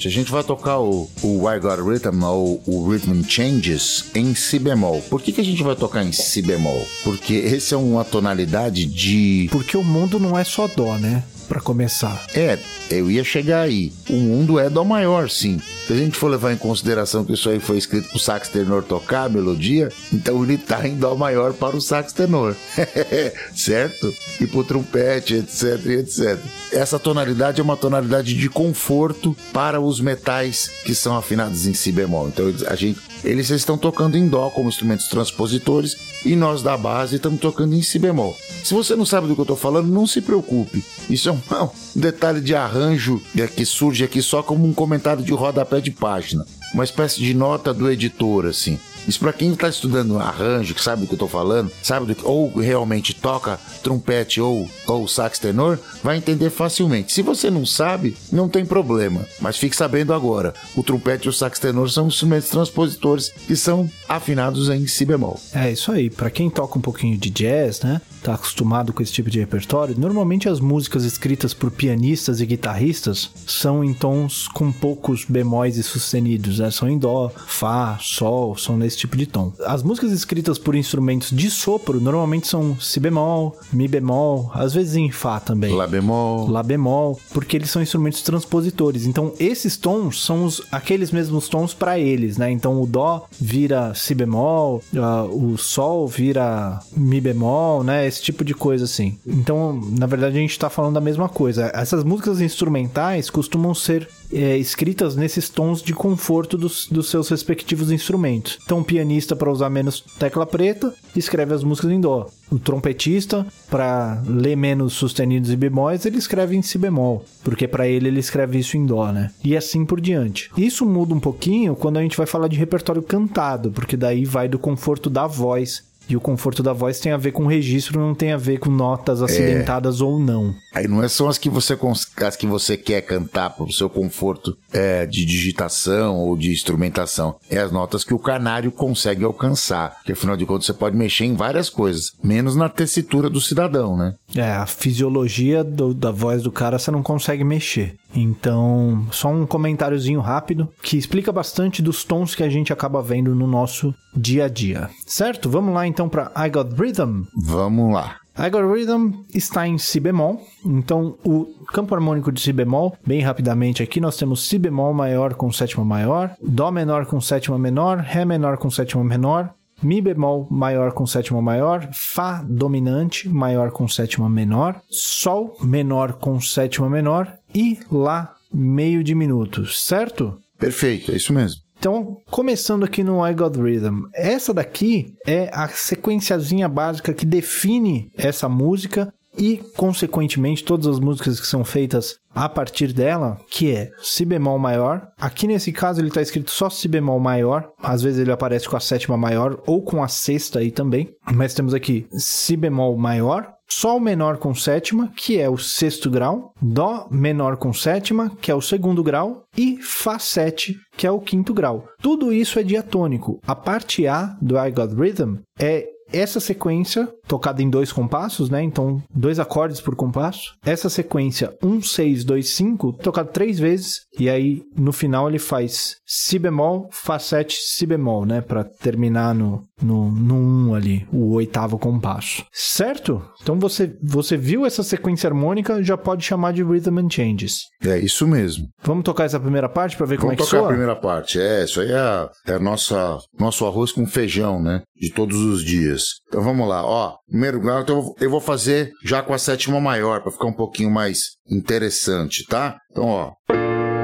A 0.07 0.11
gente 0.11 0.31
vai 0.31 0.43
tocar 0.43 0.79
o, 0.79 1.09
o 1.21 1.49
I 1.49 1.59
Got 1.59 1.81
Rhythm, 1.81 2.23
ou 2.23 2.61
o 2.65 2.89
Rhythm 2.89 3.21
Changes, 3.27 4.05
em 4.15 4.33
Si 4.35 4.59
bemol. 4.59 5.01
Por 5.09 5.21
que, 5.21 5.31
que 5.31 5.41
a 5.41 5.45
gente 5.45 5.63
vai 5.63 5.75
tocar 5.75 6.03
em 6.03 6.11
Si 6.11 6.41
bemol? 6.41 6.85
Porque 7.03 7.33
esse 7.33 7.73
é 7.73 7.77
uma 7.77 8.03
tonalidade 8.03 8.85
de. 8.85 9.47
Porque 9.51 9.77
o 9.77 9.83
mundo 9.83 10.19
não 10.19 10.37
é 10.37 10.43
só 10.43 10.67
dó, 10.67 10.97
né? 10.97 11.23
Para 11.51 11.59
começar. 11.59 12.27
É, 12.33 12.57
eu 12.89 13.11
ia 13.11 13.25
chegar 13.25 13.63
aí. 13.63 13.91
O 14.09 14.13
mundo 14.13 14.57
é 14.57 14.69
dó 14.69 14.85
maior, 14.85 15.29
sim. 15.29 15.59
Se 15.85 15.91
a 15.91 15.97
gente 15.97 16.17
for 16.17 16.31
levar 16.31 16.53
em 16.53 16.57
consideração 16.57 17.25
que 17.25 17.33
isso 17.33 17.49
aí 17.49 17.59
foi 17.59 17.77
escrito 17.77 18.07
pro 18.07 18.17
sax 18.17 18.47
tenor 18.47 18.83
tocar 18.83 19.25
a 19.25 19.29
melodia, 19.29 19.91
então 20.13 20.41
ele 20.45 20.57
tá 20.57 20.87
em 20.87 20.95
dó 20.95 21.13
maior 21.13 21.51
para 21.51 21.75
o 21.75 21.81
sax 21.81 22.13
tenor. 22.13 22.55
certo? 23.53 24.15
E 24.39 24.47
pro 24.47 24.63
trompete, 24.63 25.33
etc, 25.33 25.85
etc. 25.87 26.39
Essa 26.71 26.97
tonalidade 26.97 27.59
é 27.59 27.63
uma 27.65 27.75
tonalidade 27.75 28.33
de 28.33 28.47
conforto 28.47 29.35
para 29.51 29.81
os 29.81 29.99
metais 29.99 30.71
que 30.85 30.95
são 30.95 31.17
afinados 31.17 31.65
em 31.65 31.73
si 31.73 31.91
bemol. 31.91 32.29
Então 32.29 32.45
a 32.65 32.75
gente 32.75 32.97
eles 33.25 33.49
estão 33.49 33.77
tocando 33.77 34.17
em 34.17 34.27
dó 34.27 34.49
como 34.49 34.69
instrumentos 34.69 35.07
transpositores 35.07 35.97
e 36.25 36.33
nós 36.33 36.63
da 36.63 36.77
base 36.77 37.17
estamos 37.17 37.41
tocando 37.41 37.75
em 37.75 37.81
si 37.81 37.99
bemol. 37.99 38.37
Se 38.63 38.73
você 38.73 38.95
não 38.95 39.05
sabe 39.05 39.27
do 39.27 39.35
que 39.35 39.41
eu 39.41 39.43
estou 39.43 39.57
falando, 39.57 39.87
não 39.87 40.05
se 40.05 40.21
preocupe. 40.21 40.83
Isso 41.09 41.29
é 41.29 41.31
um, 41.31 41.41
um 41.95 41.99
detalhe 41.99 42.41
de 42.41 42.55
arranjo 42.55 43.21
que 43.55 43.65
surge 43.65 44.03
aqui 44.03 44.21
só 44.21 44.43
como 44.43 44.67
um 44.67 44.73
comentário 44.73 45.23
de 45.23 45.33
rodapé 45.33 45.79
de 45.79 45.91
página. 45.91 46.45
Uma 46.73 46.83
espécie 46.83 47.19
de 47.19 47.33
nota 47.33 47.73
do 47.73 47.89
editor, 47.89 48.45
assim. 48.45 48.79
Isso 49.07 49.19
para 49.19 49.33
quem 49.33 49.51
está 49.51 49.67
estudando 49.67 50.19
arranjo, 50.19 50.75
que 50.75 50.83
sabe 50.83 51.01
do 51.01 51.07
que 51.07 51.13
eu 51.13 51.15
estou 51.15 51.27
falando, 51.27 51.71
sabe 51.81 52.13
que, 52.13 52.25
ou 52.25 52.51
realmente 52.53 53.13
toca 53.13 53.59
trompete 53.81 54.39
ou, 54.39 54.69
ou 54.85 55.07
sax 55.07 55.39
tenor, 55.39 55.79
vai 56.03 56.17
entender 56.17 56.49
facilmente. 56.49 57.11
Se 57.11 57.21
você 57.21 57.49
não 57.49 57.65
sabe, 57.65 58.15
não 58.31 58.47
tem 58.47 58.65
problema, 58.65 59.25
mas 59.39 59.57
fique 59.57 59.75
sabendo 59.75 60.13
agora. 60.13 60.53
O 60.75 60.83
trompete 60.83 61.25
e 61.25 61.29
o 61.29 61.33
sax 61.33 61.59
tenor 61.59 61.89
são 61.89 62.07
instrumentos 62.07 62.49
transpositores 62.49 63.29
que 63.29 63.55
são 63.55 63.89
afinados 64.07 64.69
em 64.69 64.85
si 64.85 65.03
bemol. 65.03 65.39
É 65.53 65.71
isso 65.71 65.91
aí. 65.91 66.09
Para 66.09 66.29
quem 66.29 66.49
toca 66.49 66.77
um 66.77 66.81
pouquinho 66.81 67.17
de 67.17 67.29
jazz, 67.29 67.81
né? 67.81 68.01
Tá 68.23 68.35
acostumado 68.35 68.93
com 68.93 69.01
esse 69.01 69.11
tipo 69.11 69.29
de 69.29 69.39
repertório, 69.39 69.95
normalmente 69.97 70.47
as 70.47 70.59
músicas 70.59 71.03
escritas 71.05 71.53
por 71.53 71.71
pianistas 71.71 72.39
e 72.39 72.45
guitarristas 72.45 73.31
são 73.47 73.83
em 73.83 73.93
tons 73.93 74.47
com 74.47 74.71
poucos 74.71 75.25
bemóis 75.25 75.77
e 75.77 75.83
sustenidos, 75.83 76.59
né? 76.59 76.69
São 76.69 76.87
em 76.87 76.97
dó, 76.97 77.31
fá, 77.47 77.97
sol, 77.99 78.55
são 78.55 78.77
nesse 78.77 78.97
tipo 78.97 79.17
de 79.17 79.25
tom. 79.25 79.51
As 79.65 79.81
músicas 79.81 80.11
escritas 80.11 80.59
por 80.59 80.75
instrumentos 80.75 81.31
de 81.31 81.49
sopro 81.49 81.99
normalmente 81.99 82.47
são 82.47 82.79
si 82.79 82.99
bemol, 82.99 83.57
mi 83.73 83.87
bemol, 83.87 84.51
às 84.53 84.73
vezes 84.73 84.95
em 84.95 85.09
fá 85.09 85.39
também. 85.39 85.73
Lá 85.73 85.87
bemol. 85.87 86.47
Lá 86.49 86.61
bemol, 86.61 87.19
porque 87.33 87.57
eles 87.57 87.71
são 87.71 87.81
instrumentos 87.81 88.21
transpositores. 88.21 89.05
Então, 89.05 89.33
esses 89.39 89.77
tons 89.77 90.23
são 90.23 90.45
os, 90.45 90.61
aqueles 90.71 91.11
mesmos 91.11 91.47
tons 91.47 91.73
para 91.73 91.97
eles, 91.97 92.37
né? 92.37 92.51
Então, 92.51 92.81
o 92.81 92.85
dó 92.85 93.25
vira 93.39 93.93
si 93.95 94.13
bemol, 94.13 94.83
uh, 94.93 95.51
o 95.51 95.57
sol 95.57 96.07
vira 96.07 96.79
mi 96.95 97.19
bemol, 97.19 97.83
né? 97.83 98.10
Esse 98.11 98.21
tipo 98.21 98.43
de 98.43 98.53
coisa 98.53 98.83
assim. 98.83 99.17
Então, 99.25 99.79
na 99.97 100.05
verdade, 100.05 100.37
a 100.37 100.41
gente 100.41 100.59
tá 100.59 100.69
falando 100.69 100.95
da 100.95 101.01
mesma 101.01 101.29
coisa. 101.29 101.71
Essas 101.73 102.03
músicas 102.03 102.41
instrumentais 102.41 103.29
costumam 103.29 103.73
ser 103.73 104.05
é, 104.33 104.57
escritas 104.57 105.15
nesses 105.15 105.47
tons 105.47 105.81
de 105.81 105.93
conforto 105.93 106.57
dos, 106.57 106.87
dos 106.87 107.09
seus 107.09 107.29
respectivos 107.29 107.89
instrumentos. 107.89 108.59
Então, 108.65 108.79
o 108.79 108.83
pianista, 108.83 109.33
para 109.33 109.49
usar 109.49 109.69
menos 109.69 110.01
tecla 110.19 110.45
preta, 110.45 110.93
escreve 111.15 111.53
as 111.53 111.63
músicas 111.63 111.91
em 111.91 112.01
dó. 112.01 112.29
O 112.51 112.59
trompetista, 112.59 113.47
para 113.69 114.21
ler 114.27 114.57
menos 114.57 114.91
sustenidos 114.91 115.49
e 115.51 115.55
bemóis, 115.55 116.05
ele 116.05 116.17
escreve 116.17 116.55
em 116.55 116.61
si 116.61 116.77
bemol, 116.77 117.23
porque 117.45 117.65
para 117.65 117.87
ele 117.87 118.09
ele 118.09 118.19
escreve 118.19 118.59
isso 118.59 118.75
em 118.75 118.85
dó, 118.85 119.09
né? 119.09 119.31
E 119.41 119.55
assim 119.55 119.85
por 119.85 120.01
diante. 120.01 120.51
Isso 120.57 120.85
muda 120.85 121.13
um 121.13 121.19
pouquinho 121.19 121.77
quando 121.77 121.97
a 121.97 122.01
gente 122.01 122.17
vai 122.17 122.27
falar 122.27 122.49
de 122.49 122.57
repertório 122.57 123.01
cantado, 123.01 123.71
porque 123.71 123.95
daí 123.95 124.25
vai 124.25 124.49
do 124.49 124.59
conforto 124.59 125.09
da 125.09 125.27
voz 125.27 125.89
e 126.13 126.15
o 126.15 126.21
conforto 126.21 126.61
da 126.61 126.73
voz 126.73 126.99
tem 126.99 127.11
a 127.11 127.17
ver 127.17 127.31
com 127.31 127.45
registro, 127.45 127.99
não 127.99 128.13
tem 128.13 128.31
a 128.31 128.37
ver 128.37 128.59
com 128.59 128.69
notas 128.69 129.21
acidentadas 129.21 130.01
é. 130.01 130.03
ou 130.03 130.19
não. 130.19 130.53
Aí 130.73 130.87
não 130.87 131.03
é 131.03 131.07
só 131.07 131.27
as 131.27 131.37
que 131.37 131.49
você 131.49 131.77
as 132.21 132.35
que 132.35 132.45
você 132.45 132.77
quer 132.77 133.01
cantar 133.01 133.51
para 133.51 133.65
o 133.65 133.71
seu 133.71 133.89
conforto 133.89 134.57
é, 134.73 135.05
de 135.05 135.25
digitação 135.25 136.17
ou 136.17 136.37
de 136.37 136.51
instrumentação. 136.51 137.35
É 137.49 137.59
as 137.59 137.71
notas 137.71 138.03
que 138.03 138.13
o 138.13 138.19
canário 138.19 138.71
consegue 138.71 139.23
alcançar. 139.23 139.95
Porque 139.97 140.11
afinal 140.11 140.37
de 140.37 140.45
contas 140.45 140.65
você 140.65 140.73
pode 140.73 140.95
mexer 140.95 141.25
em 141.25 141.35
várias 141.35 141.69
coisas, 141.69 142.11
menos 142.23 142.55
na 142.55 142.69
tessitura 142.69 143.29
do 143.29 143.41
cidadão, 143.41 143.97
né? 143.97 144.15
É, 144.35 144.51
a 144.51 144.65
fisiologia 144.65 145.63
do, 145.63 145.93
da 145.93 146.11
voz 146.11 146.41
do 146.41 146.51
cara 146.51 146.79
você 146.79 146.91
não 146.91 147.03
consegue 147.03 147.43
mexer. 147.43 147.95
Então, 148.15 149.05
só 149.11 149.29
um 149.29 149.45
comentáriozinho 149.45 150.19
rápido 150.19 150.69
que 150.81 150.97
explica 150.97 151.31
bastante 151.31 151.81
dos 151.81 152.03
tons 152.03 152.35
que 152.35 152.43
a 152.43 152.49
gente 152.49 152.73
acaba 152.73 153.01
vendo 153.01 153.33
no 153.33 153.47
nosso 153.47 153.93
dia 154.15 154.45
a 154.45 154.49
dia. 154.49 154.89
Certo? 155.05 155.49
Vamos 155.49 155.73
lá 155.73 155.87
então 155.87 156.09
para 156.09 156.31
I 156.35 156.49
Got 156.49 156.75
Rhythm. 156.75 157.23
Vamos 157.35 157.93
lá. 157.93 158.21
I 158.37 158.49
Got 158.49 158.63
Rhythm 158.63 159.11
está 159.33 159.67
em 159.67 159.77
Si 159.77 159.99
bemol, 159.99 160.41
então 160.65 161.17
o 161.23 161.45
campo 161.73 161.93
harmônico 161.93 162.31
de 162.31 162.39
Si 162.39 162.53
bemol, 162.53 162.95
bem 163.05 163.21
rapidamente 163.21 163.83
aqui, 163.83 163.99
nós 163.99 164.15
temos 164.15 164.47
Si 164.47 164.57
bemol 164.57 164.93
maior 164.93 165.33
com 165.33 165.51
sétima 165.51 165.83
maior, 165.83 166.33
Dó 166.41 166.71
menor 166.71 167.05
com 167.05 167.19
sétima 167.19 167.59
menor, 167.59 167.97
Ré 167.97 168.23
menor 168.23 168.57
com 168.57 168.71
sétima 168.71 169.03
menor, 169.03 169.53
Mi 169.83 170.01
bemol 170.01 170.47
maior 170.49 170.93
com 170.93 171.05
sétima 171.05 171.41
maior, 171.41 171.89
Fá 171.91 172.41
dominante 172.47 173.27
maior 173.27 173.69
com 173.69 173.85
sétima 173.85 174.29
menor, 174.29 174.81
Sol 174.89 175.57
menor 175.61 176.13
com 176.13 176.39
sétima 176.39 176.89
menor 176.89 177.37
e 177.53 177.79
Lá 177.91 178.35
meio 178.53 179.03
diminuto, 179.03 179.65
certo? 179.65 180.37
Perfeito, 180.57 181.11
é 181.11 181.15
isso 181.15 181.33
mesmo. 181.33 181.61
Então, 181.79 182.17
começando 182.29 182.83
aqui 182.83 183.03
no 183.03 183.27
I 183.27 183.33
Got 183.33 183.57
Rhythm, 183.57 184.03
essa 184.13 184.53
daqui 184.53 185.15
é 185.25 185.49
a 185.51 185.67
sequenciazinha 185.67 186.69
básica 186.69 187.11
que 187.11 187.25
define 187.25 188.11
essa 188.15 188.47
música 188.47 189.11
e, 189.37 189.57
consequentemente, 189.75 190.63
todas 190.63 190.87
as 190.87 190.99
músicas 190.99 191.39
que 191.39 191.47
são 191.47 191.63
feitas 191.63 192.17
a 192.33 192.47
partir 192.47 192.93
dela, 192.93 193.37
que 193.49 193.71
é 193.71 193.91
Si 194.01 194.25
bemol 194.25 194.57
maior. 194.57 195.07
Aqui 195.19 195.47
nesse 195.47 195.71
caso 195.71 195.99
ele 195.99 196.07
está 196.07 196.21
escrito 196.21 196.51
só 196.51 196.69
Si 196.69 196.87
bemol 196.87 197.19
maior, 197.19 197.69
às 197.81 198.01
vezes 198.01 198.19
ele 198.19 198.31
aparece 198.31 198.67
com 198.67 198.77
a 198.77 198.79
sétima 198.79 199.17
maior 199.17 199.61
ou 199.65 199.81
com 199.81 200.03
a 200.03 200.07
sexta 200.07 200.59
aí 200.59 200.71
também, 200.71 201.09
mas 201.33 201.53
temos 201.53 201.73
aqui 201.73 202.07
Si 202.11 202.55
bemol 202.55 202.97
maior, 202.97 203.53
Sol 203.73 204.01
menor 204.01 204.37
com 204.37 204.53
sétima, 204.53 205.13
que 205.15 205.39
é 205.39 205.49
o 205.49 205.57
sexto 205.57 206.09
grau, 206.09 206.53
Dó 206.61 207.07
menor 207.09 207.55
com 207.55 207.71
sétima, 207.71 208.29
que 208.41 208.51
é 208.51 208.55
o 208.55 208.59
segundo 208.59 209.01
grau, 209.01 209.45
e 209.57 209.77
Fá 209.81 210.19
7, 210.19 210.75
que 210.97 211.07
é 211.07 211.11
o 211.11 211.21
quinto 211.21 211.53
grau. 211.53 211.87
Tudo 212.01 212.33
isso 212.33 212.59
é 212.59 212.63
diatônico. 212.63 213.39
A 213.47 213.55
parte 213.55 214.05
A 214.05 214.35
do 214.41 214.59
I 214.59 214.71
Got 214.71 214.93
Rhythm 214.93 215.37
é 215.57 215.87
essa 216.11 216.41
sequência, 216.41 217.07
tocada 217.31 217.63
em 217.63 217.69
dois 217.69 217.93
compassos, 217.93 218.49
né? 218.49 218.61
Então, 218.61 219.01
dois 219.15 219.39
acordes 219.39 219.79
por 219.79 219.95
compasso. 219.95 220.53
Essa 220.65 220.89
sequência 220.89 221.55
1, 221.63 221.81
6, 221.81 222.25
2, 222.25 222.49
5, 222.49 222.93
tocada 223.01 223.29
três 223.29 223.57
vezes. 223.57 224.01
E 224.19 224.29
aí, 224.29 224.61
no 224.75 224.91
final, 224.91 225.29
ele 225.29 225.39
faz 225.39 225.95
Si 226.05 226.37
bemol, 226.37 226.89
Fá 226.91 227.17
7, 227.17 227.55
Si 227.55 227.85
bemol, 227.85 228.25
né? 228.25 228.41
Para 228.41 228.65
terminar 228.65 229.33
no, 229.33 229.63
no, 229.81 230.11
no 230.11 230.35
1 230.71 230.75
ali, 230.75 231.07
o 231.09 231.31
oitavo 231.35 231.79
compasso. 231.79 232.43
Certo? 232.51 233.25
Então, 233.41 233.57
você, 233.57 233.95
você 234.03 234.35
viu 234.35 234.65
essa 234.65 234.83
sequência 234.83 235.29
harmônica, 235.29 235.81
já 235.81 235.95
pode 235.95 236.25
chamar 236.25 236.51
de 236.51 236.61
Rhythm 236.61 236.99
and 236.99 237.09
Changes. 237.09 237.61
É 237.81 237.97
isso 237.97 238.27
mesmo. 238.27 238.67
Vamos 238.83 239.05
tocar 239.05 239.23
essa 239.23 239.39
primeira 239.39 239.69
parte 239.69 239.95
para 239.95 240.05
ver 240.05 240.17
Vamos 240.17 240.21
como 240.21 240.33
é 240.33 240.35
que 240.35 240.43
tocar 240.43 240.57
soa? 240.57 240.65
a 240.65 240.69
primeira 240.69 240.95
parte. 240.97 241.39
É, 241.39 241.63
isso 241.63 241.79
aí 241.79 241.91
é, 241.93 242.29
é 242.55 242.59
nossa, 242.59 243.19
nosso 243.39 243.65
arroz 243.65 243.93
com 243.93 244.05
feijão, 244.05 244.61
né? 244.61 244.81
De 244.99 245.13
todos 245.13 245.39
os 245.39 245.63
dias. 245.63 246.19
Então 246.27 246.43
vamos 246.43 246.67
lá, 246.67 246.85
ó. 246.85 247.20
Primeiro 247.29 247.59
grau, 247.59 247.81
então 247.81 248.13
eu 248.19 248.29
vou 248.29 248.41
fazer 248.41 248.91
já 249.03 249.21
com 249.21 249.33
a 249.33 249.37
sétima 249.37 249.79
maior, 249.79 250.21
para 250.21 250.31
ficar 250.31 250.47
um 250.47 250.53
pouquinho 250.53 250.91
mais 250.91 251.37
interessante, 251.49 252.45
tá? 252.45 252.77
Então, 252.91 253.07
ó. 253.07 253.31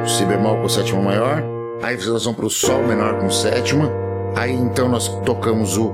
Si 0.08 0.24
bemol 0.26 0.62
com 0.62 0.70
sétima 0.70 1.02
maior. 1.02 1.44
Aí 1.84 1.96
nós 1.98 2.24
vamos 2.24 2.40
pro 2.40 2.50
Sol 2.50 2.82
menor 2.84 3.20
com 3.20 3.30
sétima. 3.30 3.92
Aí 4.36 4.52
então 4.52 4.88
nós 4.88 5.08
tocamos 5.24 5.78
o 5.78 5.94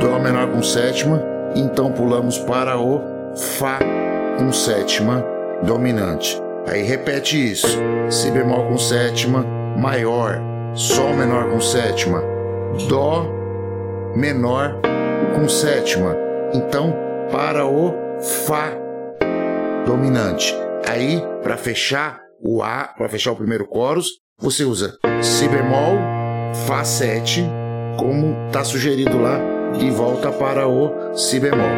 Dó 0.00 0.18
menor 0.18 0.50
com 0.50 0.62
sétima. 0.62 1.22
então 1.54 1.92
pulamos 1.92 2.38
para 2.38 2.78
o 2.78 3.00
Fá 3.36 3.78
com 4.38 4.52
sétima 4.52 5.24
dominante. 5.62 6.40
Aí 6.66 6.82
repete 6.82 7.52
isso: 7.52 7.78
Si 8.08 8.30
bemol 8.30 8.66
com 8.66 8.78
sétima 8.78 9.44
maior, 9.76 10.40
Sol 10.74 11.14
menor 11.14 11.50
com 11.50 11.60
sétima, 11.60 12.22
Dó 12.88 13.26
menor 14.16 14.80
com 15.34 15.48
sétima. 15.48 16.29
Então, 16.52 16.92
para 17.30 17.64
o 17.66 17.94
Fá 18.46 18.72
dominante. 19.86 20.54
Aí, 20.86 21.22
para 21.42 21.56
fechar 21.56 22.20
o 22.42 22.62
A, 22.62 22.84
para 22.96 23.08
fechar 23.08 23.32
o 23.32 23.36
primeiro 23.36 23.68
chorus, 23.72 24.08
você 24.38 24.64
usa 24.64 24.96
Si 25.22 25.46
bemol, 25.48 25.96
Fá 26.66 26.82
7, 26.84 27.44
como 27.96 28.46
está 28.46 28.64
sugerido 28.64 29.18
lá, 29.18 29.38
e 29.80 29.90
volta 29.90 30.32
para 30.32 30.66
o 30.66 31.14
Si 31.14 31.38
bemol. 31.38 31.68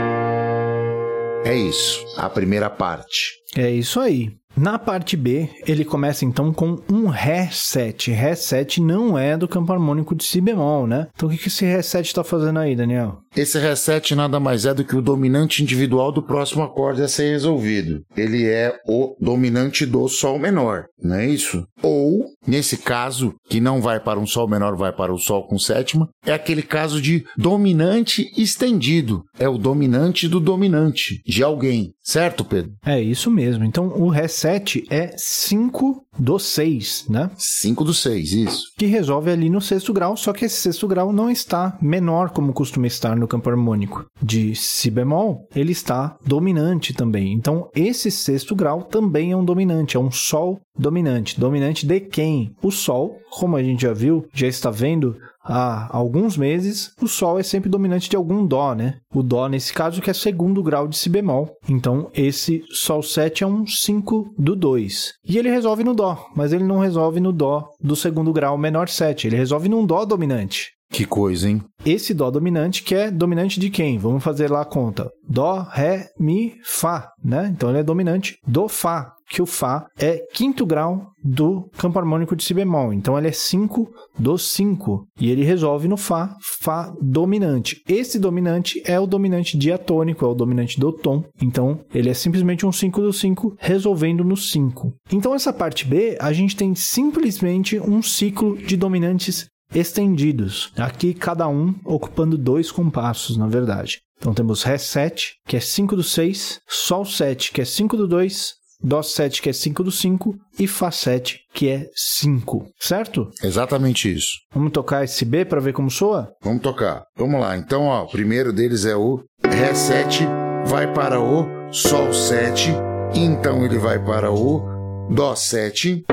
É 1.44 1.54
isso, 1.54 2.04
a 2.16 2.30
primeira 2.30 2.70
parte. 2.70 3.32
É 3.56 3.70
isso 3.70 4.00
aí. 4.00 4.30
Na 4.56 4.78
parte 4.78 5.16
B, 5.16 5.48
ele 5.66 5.84
começa 5.84 6.24
então 6.24 6.52
com 6.52 6.78
um 6.90 7.08
Ré 7.08 7.48
7. 7.50 8.10
Ré 8.10 8.34
7 8.34 8.80
não 8.80 9.18
é 9.18 9.36
do 9.36 9.48
campo 9.48 9.72
harmônico 9.72 10.14
de 10.14 10.24
Si 10.24 10.40
bemol, 10.40 10.86
né? 10.86 11.08
Então 11.14 11.28
o 11.28 11.32
que 11.32 11.48
esse 11.48 11.64
Ré 11.64 11.82
7 11.82 12.06
está 12.06 12.22
fazendo 12.22 12.58
aí, 12.58 12.76
Daniel? 12.76 13.21
Esse 13.34 13.76
7 13.76 14.14
nada 14.14 14.38
mais 14.38 14.66
é 14.66 14.74
do 14.74 14.84
que 14.84 14.94
o 14.94 15.00
dominante 15.00 15.62
individual 15.62 16.12
do 16.12 16.22
próximo 16.22 16.62
acorde 16.62 17.02
a 17.02 17.08
ser 17.08 17.30
resolvido. 17.30 18.02
Ele 18.14 18.46
é 18.46 18.78
o 18.86 19.16
dominante 19.18 19.86
do 19.86 20.06
Sol 20.06 20.38
menor, 20.38 20.84
não 21.02 21.16
é 21.16 21.26
isso? 21.26 21.64
Ou, 21.82 22.26
nesse 22.46 22.76
caso, 22.76 23.34
que 23.48 23.58
não 23.60 23.80
vai 23.80 23.98
para 23.98 24.20
um 24.20 24.26
Sol 24.26 24.46
menor, 24.46 24.76
vai 24.76 24.92
para 24.92 25.14
o 25.14 25.18
Sol 25.18 25.46
com 25.46 25.58
sétima, 25.58 26.08
é 26.26 26.32
aquele 26.32 26.62
caso 26.62 27.00
de 27.00 27.24
dominante 27.36 28.30
estendido. 28.36 29.22
É 29.38 29.48
o 29.48 29.56
dominante 29.56 30.28
do 30.28 30.38
dominante, 30.38 31.22
de 31.26 31.42
alguém. 31.42 31.90
Certo, 32.02 32.44
Pedro? 32.44 32.72
É 32.84 33.00
isso 33.00 33.30
mesmo. 33.30 33.64
Então 33.64 33.88
o 33.88 34.12
7 34.28 34.84
é 34.90 35.14
5 35.16 36.04
do 36.18 36.38
6, 36.38 37.06
né? 37.08 37.30
5 37.36 37.84
do 37.84 37.94
6, 37.94 38.32
isso. 38.32 38.62
Que 38.76 38.86
resolve 38.86 39.30
ali 39.30 39.48
no 39.48 39.60
sexto 39.60 39.92
grau, 39.92 40.16
só 40.16 40.32
que 40.32 40.44
esse 40.44 40.56
sexto 40.56 40.86
grau 40.86 41.12
não 41.12 41.30
está 41.30 41.78
menor 41.80 42.30
como 42.30 42.52
costuma 42.52 42.86
estar 42.86 43.16
no 43.22 43.28
campo 43.28 43.48
harmônico 43.48 44.04
de 44.20 44.54
Si 44.54 44.90
bemol, 44.90 45.46
ele 45.54 45.72
está 45.72 46.18
dominante 46.26 46.92
também. 46.92 47.32
Então 47.32 47.68
esse 47.74 48.10
sexto 48.10 48.54
grau 48.54 48.82
também 48.82 49.32
é 49.32 49.36
um 49.36 49.44
dominante, 49.44 49.96
é 49.96 50.00
um 50.00 50.10
Sol 50.10 50.60
dominante. 50.76 51.38
Dominante 51.38 51.86
de 51.86 52.00
quem? 52.00 52.54
O 52.62 52.70
Sol, 52.70 53.16
como 53.30 53.56
a 53.56 53.62
gente 53.62 53.82
já 53.82 53.92
viu, 53.92 54.26
já 54.34 54.46
está 54.46 54.70
vendo 54.70 55.16
há 55.44 55.88
alguns 55.96 56.36
meses, 56.36 56.92
o 57.00 57.08
Sol 57.08 57.38
é 57.38 57.42
sempre 57.42 57.70
dominante 57.70 58.08
de 58.08 58.16
algum 58.16 58.46
Dó, 58.46 58.74
né? 58.74 58.98
O 59.14 59.22
Dó, 59.22 59.48
nesse 59.48 59.72
caso, 59.72 60.00
que 60.00 60.10
é 60.10 60.14
segundo 60.14 60.62
grau 60.62 60.86
de 60.86 60.96
Si 60.96 61.08
bemol. 61.08 61.56
Então, 61.68 62.10
esse 62.14 62.62
Sol 62.70 63.02
7 63.02 63.44
é 63.44 63.46
um 63.46 63.66
5 63.66 64.34
do 64.38 64.54
2. 64.54 65.14
E 65.24 65.38
ele 65.38 65.50
resolve 65.50 65.84
no 65.84 65.94
Dó, 65.94 66.26
mas 66.36 66.52
ele 66.52 66.64
não 66.64 66.78
resolve 66.78 67.20
no 67.20 67.32
Dó 67.32 67.68
do 67.80 67.96
segundo 67.96 68.32
grau 68.32 68.56
menor 68.56 68.88
7. 68.88 69.26
Ele 69.26 69.36
resolve 69.36 69.68
num 69.68 69.84
Dó 69.84 70.04
dominante. 70.04 70.72
Que 70.92 71.06
coisa, 71.06 71.48
hein? 71.48 71.62
Esse 71.86 72.12
Dó 72.12 72.30
dominante 72.30 72.82
que 72.82 72.94
é 72.94 73.10
dominante 73.10 73.58
de 73.58 73.70
quem? 73.70 73.98
Vamos 73.98 74.22
fazer 74.22 74.50
lá 74.50 74.60
a 74.60 74.66
conta. 74.66 75.10
Dó, 75.26 75.66
Ré, 75.72 76.08
Mi, 76.20 76.52
Fá, 76.62 77.08
né? 77.24 77.50
Então 77.50 77.70
ele 77.70 77.78
é 77.78 77.82
dominante 77.82 78.36
do 78.46 78.68
Fá, 78.68 79.10
que 79.30 79.40
o 79.40 79.46
Fá 79.46 79.86
é 79.98 80.22
quinto 80.34 80.66
grau 80.66 81.06
do 81.24 81.70
campo 81.78 81.98
harmônico 81.98 82.36
de 82.36 82.44
Si 82.44 82.52
bemol. 82.52 82.92
Então 82.92 83.16
ele 83.16 83.28
é 83.28 83.32
5 83.32 83.88
do 84.18 84.36
5. 84.36 85.06
E 85.18 85.30
ele 85.30 85.42
resolve 85.42 85.88
no 85.88 85.96
Fá, 85.96 86.36
Fá 86.60 86.92
dominante. 87.00 87.80
Esse 87.88 88.18
dominante 88.18 88.82
é 88.84 89.00
o 89.00 89.06
dominante 89.06 89.56
diatônico, 89.56 90.26
é 90.26 90.28
o 90.28 90.34
dominante 90.34 90.78
do 90.78 90.92
tom. 90.92 91.24
Então 91.40 91.80
ele 91.94 92.10
é 92.10 92.14
simplesmente 92.14 92.66
um 92.66 92.70
5 92.70 93.00
do 93.00 93.12
5 93.14 93.56
resolvendo 93.58 94.22
no 94.22 94.36
5. 94.36 94.92
Então 95.10 95.34
essa 95.34 95.54
parte 95.54 95.86
B, 95.86 96.18
a 96.20 96.34
gente 96.34 96.54
tem 96.54 96.74
simplesmente 96.74 97.80
um 97.80 98.02
ciclo 98.02 98.58
de 98.58 98.76
dominantes 98.76 99.50
estendidos. 99.74 100.72
Aqui 100.76 101.14
cada 101.14 101.48
um 101.48 101.74
ocupando 101.84 102.36
dois 102.38 102.70
compassos, 102.70 103.36
na 103.36 103.46
verdade. 103.46 104.00
Então 104.18 104.32
temos 104.32 104.62
Ré 104.62 104.78
7, 104.78 105.34
que 105.46 105.56
é 105.56 105.60
5 105.60 105.96
do 105.96 106.02
6, 106.02 106.60
Sol 106.68 107.04
7, 107.04 107.52
que 107.52 107.60
é 107.60 107.64
5 107.64 107.96
do 107.96 108.06
2, 108.06 108.54
Dó 108.84 109.00
7, 109.00 109.40
que 109.40 109.48
é 109.48 109.52
5 109.52 109.84
do 109.84 109.92
5, 109.92 110.34
e 110.58 110.66
Fá 110.66 110.90
7, 110.90 111.40
que 111.54 111.68
é 111.68 111.88
5, 111.94 112.66
certo? 112.80 113.30
Exatamente 113.42 114.12
isso. 114.12 114.30
Vamos 114.52 114.72
tocar 114.72 115.04
esse 115.04 115.24
B 115.24 115.44
para 115.44 115.60
ver 115.60 115.72
como 115.72 115.90
soa? 115.90 116.32
Vamos 116.42 116.62
tocar. 116.62 117.04
Vamos 117.16 117.40
lá. 117.40 117.56
Então, 117.56 117.84
ó, 117.84 118.02
o 118.02 118.08
primeiro 118.08 118.52
deles 118.52 118.84
é 118.84 118.96
o 118.96 119.22
Ré 119.44 119.72
7, 119.72 120.24
vai 120.66 120.92
para 120.92 121.20
o 121.20 121.46
Sol 121.72 122.12
7, 122.12 122.70
e 123.14 123.20
então 123.20 123.64
ele 123.64 123.78
vai 123.78 124.04
para 124.04 124.32
o 124.32 125.08
Dó 125.10 125.36
7, 125.36 126.04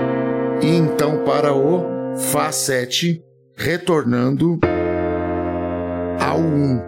e 0.62 0.67
então 0.67 1.24
para 1.24 1.54
o 1.54 2.15
Fá 2.15 2.52
7, 2.52 3.19
retornando 3.60 4.58
ao 6.17 6.39
1, 6.39 6.82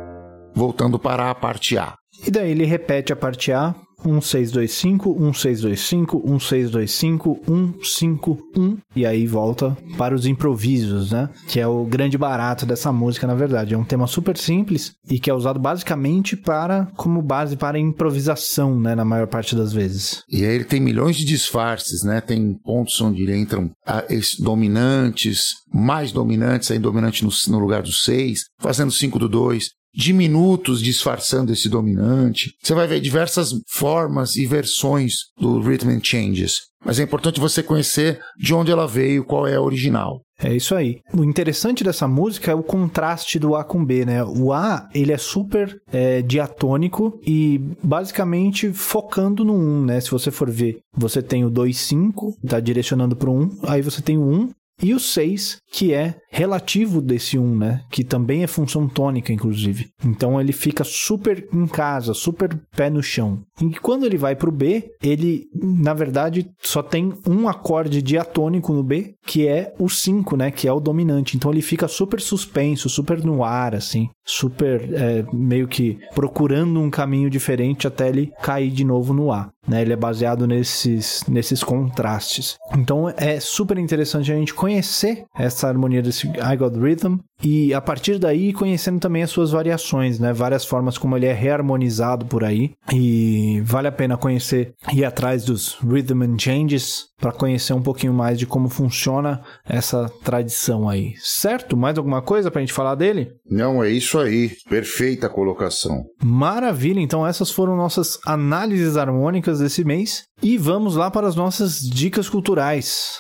voltando 0.56 0.98
para 0.98 1.30
a 1.30 1.36
parte 1.36 1.78
A. 1.78 1.96
E 2.26 2.32
daí 2.32 2.52
ele 2.52 2.64
repete 2.64 3.12
a 3.12 3.16
parte 3.16 3.52
A, 3.52 3.76
1625, 4.06 5.10
1625, 5.20 6.18
1625, 6.18 7.40
151 7.84 8.78
e 8.96 9.06
aí 9.06 9.26
volta 9.28 9.78
para 9.98 10.16
os 10.16 10.26
improvisos, 10.26 11.12
né? 11.12 11.30
Que 11.48 11.60
é 11.60 11.68
o 11.68 11.86
grande 11.86 12.18
barato 12.18 12.66
dessa 12.66 12.92
música, 12.92 13.28
na 13.28 13.36
verdade. 13.36 13.74
É 13.74 13.78
um 13.78 13.84
tema 13.84 14.08
super 14.08 14.38
simples 14.38 14.94
e 15.10 15.20
que 15.20 15.30
é 15.30 15.34
usado 15.34 15.60
basicamente 15.60 16.36
para 16.36 16.88
como 16.96 17.22
base 17.22 17.56
para 17.56 17.80
improvisação, 17.80 18.80
né, 18.80 18.96
na 18.96 19.06
maior 19.06 19.28
parte 19.28 19.56
das 19.56 19.74
vezes. 19.74 20.24
E 20.30 20.44
aí 20.44 20.56
ele 20.56 20.66
tem 20.66 20.80
milhões 20.80 21.16
de 21.16 21.26
disfarces, 21.26 22.04
né? 22.04 22.22
Tem 22.22 22.54
pontos 22.64 23.00
onde 23.02 23.32
entram 23.36 23.72
ah, 23.86 24.04
dominantes, 24.40 25.54
mais 25.74 26.12
dominantes, 26.12 26.72
aí 26.72 26.80
dominante 26.80 27.24
no, 27.24 27.32
no 27.48 27.60
lugar 27.60 27.82
do 27.82 27.92
6, 27.92 28.42
fazendo 28.60 28.92
5 28.92 29.20
do 29.20 29.30
2, 29.30 29.70
diminutos 29.94 30.82
disfarçando 30.82 31.52
esse 31.52 31.70
dominante. 31.70 32.54
Você 32.62 32.74
vai 32.74 32.88
ver 32.88 33.02
diversas 33.02 33.52
formas 33.68 34.36
e 34.36 34.46
versões 34.46 35.14
do 35.40 35.60
Rhythm 35.60 35.90
and 35.90 36.04
Changes. 36.04 36.72
Mas 36.84 37.00
é 37.00 37.04
importante 37.04 37.40
você 37.40 37.62
conhecer 37.62 38.20
de 38.38 38.54
onde 38.54 38.72
ela 38.72 38.88
veio, 38.88 39.24
qual 39.24 39.48
é 39.48 39.56
a 39.56 39.62
original. 39.62 40.22
É 40.44 40.52
isso 40.56 40.74
aí. 40.74 41.00
O 41.14 41.24
interessante 41.24 41.84
dessa 41.84 42.08
música 42.08 42.52
é 42.52 42.56
o 42.56 42.64
contraste 42.64 43.38
do 43.38 43.56
A 43.56 43.64
com 43.64 43.86
B, 43.86 44.04
né? 44.04 44.24
O 44.24 44.52
A, 44.52 44.90
ele 44.94 45.12
é 45.12 45.18
super 45.18 45.80
é, 45.94 46.24
diatônico 46.24 47.20
e 47.26 47.60
basicamente 47.84 48.74
focando 48.74 49.46
no 49.46 49.54
1, 49.54 49.86
né? 49.86 50.02
Se 50.02 50.10
você 50.10 50.32
for 50.32 50.50
ver, 50.50 50.80
você 50.98 51.22
tem 51.22 51.46
o 51.46 51.50
2, 51.52 51.78
5, 51.78 52.38
tá 52.48 52.60
direcionando 52.60 53.16
para 53.16 53.30
o 53.30 53.40
1, 53.40 53.60
aí 53.68 53.84
você 53.84 54.02
tem 54.02 54.18
o 54.18 54.28
1, 54.28 54.50
e 54.82 54.96
o 54.96 55.00
6, 55.00 55.58
que 55.72 55.94
é 55.94 56.16
relativo 56.32 57.02
desse 57.02 57.38
1, 57.38 57.56
né? 57.56 57.82
Que 57.92 58.04
também 58.04 58.44
é 58.44 58.48
função 58.48 58.88
tônica, 58.88 59.34
inclusive. 59.34 59.90
Então 60.04 60.40
ele 60.40 60.54
fica 60.54 60.84
super 60.84 61.48
em 61.54 61.68
casa, 61.68 62.14
super 62.14 62.58
pé 62.76 62.90
no 62.90 63.04
chão. 63.04 63.42
E 63.62 63.76
quando 63.76 64.06
ele 64.06 64.18
vai 64.18 64.36
para 64.36 64.50
o 64.50 64.52
B, 64.52 64.92
ele, 65.04 65.48
na 65.54 65.94
verdade, 65.94 66.50
só 66.62 66.82
tem 66.82 67.14
um 67.28 67.48
acorde 67.48 68.02
diatônico 68.02 68.74
no 68.74 68.84
B, 68.84 69.14
que 69.26 69.48
é 69.48 69.74
o 69.78 69.90
5, 69.90 70.38
né? 70.38 70.50
Que 70.50 70.68
é 70.68 70.74
o 70.74 70.80
dominante. 70.80 71.36
Então 71.36 71.52
ele 71.52 71.62
fica 71.62 71.88
super 71.88 72.22
suspenso, 72.22 72.90
super 72.90 73.24
no 73.24 73.44
ar, 73.44 73.76
assim. 73.76 74.10
Super 74.26 74.82
é, 74.94 75.26
meio 75.34 75.68
que 75.68 76.00
procurando 76.16 76.80
um 76.80 76.90
caminho 76.90 77.30
diferente 77.30 77.88
até 77.88 78.08
ele 78.08 78.32
cair 78.42 78.72
de 78.72 78.86
novo 78.86 79.14
no 79.14 79.32
A. 79.32 79.52
Né? 79.68 79.82
Ele 79.82 79.94
é 79.94 79.96
baseado 79.96 80.48
nesses, 80.48 81.24
nesses 81.28 81.64
contrastes. 81.64 82.58
Então 82.76 83.10
é 83.16 83.40
super 83.40 83.78
interessante 83.78 84.32
a 84.32 84.36
gente 84.36 84.54
conhecer 84.54 85.26
essa 85.38 85.68
harmonia 85.68 86.02
desse 86.02 86.21
I 86.28 86.56
Got 86.56 86.78
Rhythm 86.78 87.20
e 87.44 87.74
a 87.74 87.82
partir 87.82 88.20
daí 88.20 88.54
conhecendo 88.54 89.00
também 89.00 89.24
as 89.24 89.32
suas 89.32 89.52
variações, 89.52 90.20
né? 90.20 90.32
Várias 90.32 90.64
formas 90.64 90.98
como 90.98 91.18
ele 91.18 91.26
é 91.26 91.34
reharmonizado 91.34 92.26
por 92.26 92.44
aí 92.44 92.72
e 92.94 93.62
vale 93.64 93.88
a 93.88 93.92
pena 93.92 94.18
conhecer 94.18 94.74
e 94.94 95.00
ir 95.00 95.06
atrás 95.06 95.44
dos 95.44 95.78
Rhythm 95.82 96.24
and 96.24 96.38
Changes 96.38 97.06
para 97.20 97.32
conhecer 97.32 97.74
um 97.74 97.82
pouquinho 97.82 98.14
mais 98.14 98.38
de 98.38 98.46
como 98.46 98.70
funciona 98.70 99.42
essa 99.68 100.10
tradição 100.24 100.88
aí. 100.90 101.14
Certo? 101.18 101.78
Mais 101.78 101.98
alguma 101.98 102.22
coisa 102.22 102.50
para 102.50 102.60
a 102.60 102.64
gente 102.64 102.74
falar 102.74 102.96
dele? 102.96 103.32
Não, 103.50 103.84
é 103.84 103.90
isso 103.90 104.20
aí. 104.20 104.52
Perfeita 104.70 105.30
colocação. 105.30 106.04
Maravilha. 106.24 107.00
Então 107.00 107.26
essas 107.26 107.52
foram 107.52 107.76
nossas 107.76 108.20
análises 108.26 108.98
harmônicas 108.98 109.60
desse 109.60 109.84
mês 109.84 110.24
e 110.42 110.58
vamos 110.58 110.96
lá 110.96 111.10
para 111.10 111.28
as 111.28 111.36
nossas 111.36 111.80
dicas 111.80 112.30
culturais. 112.30 113.20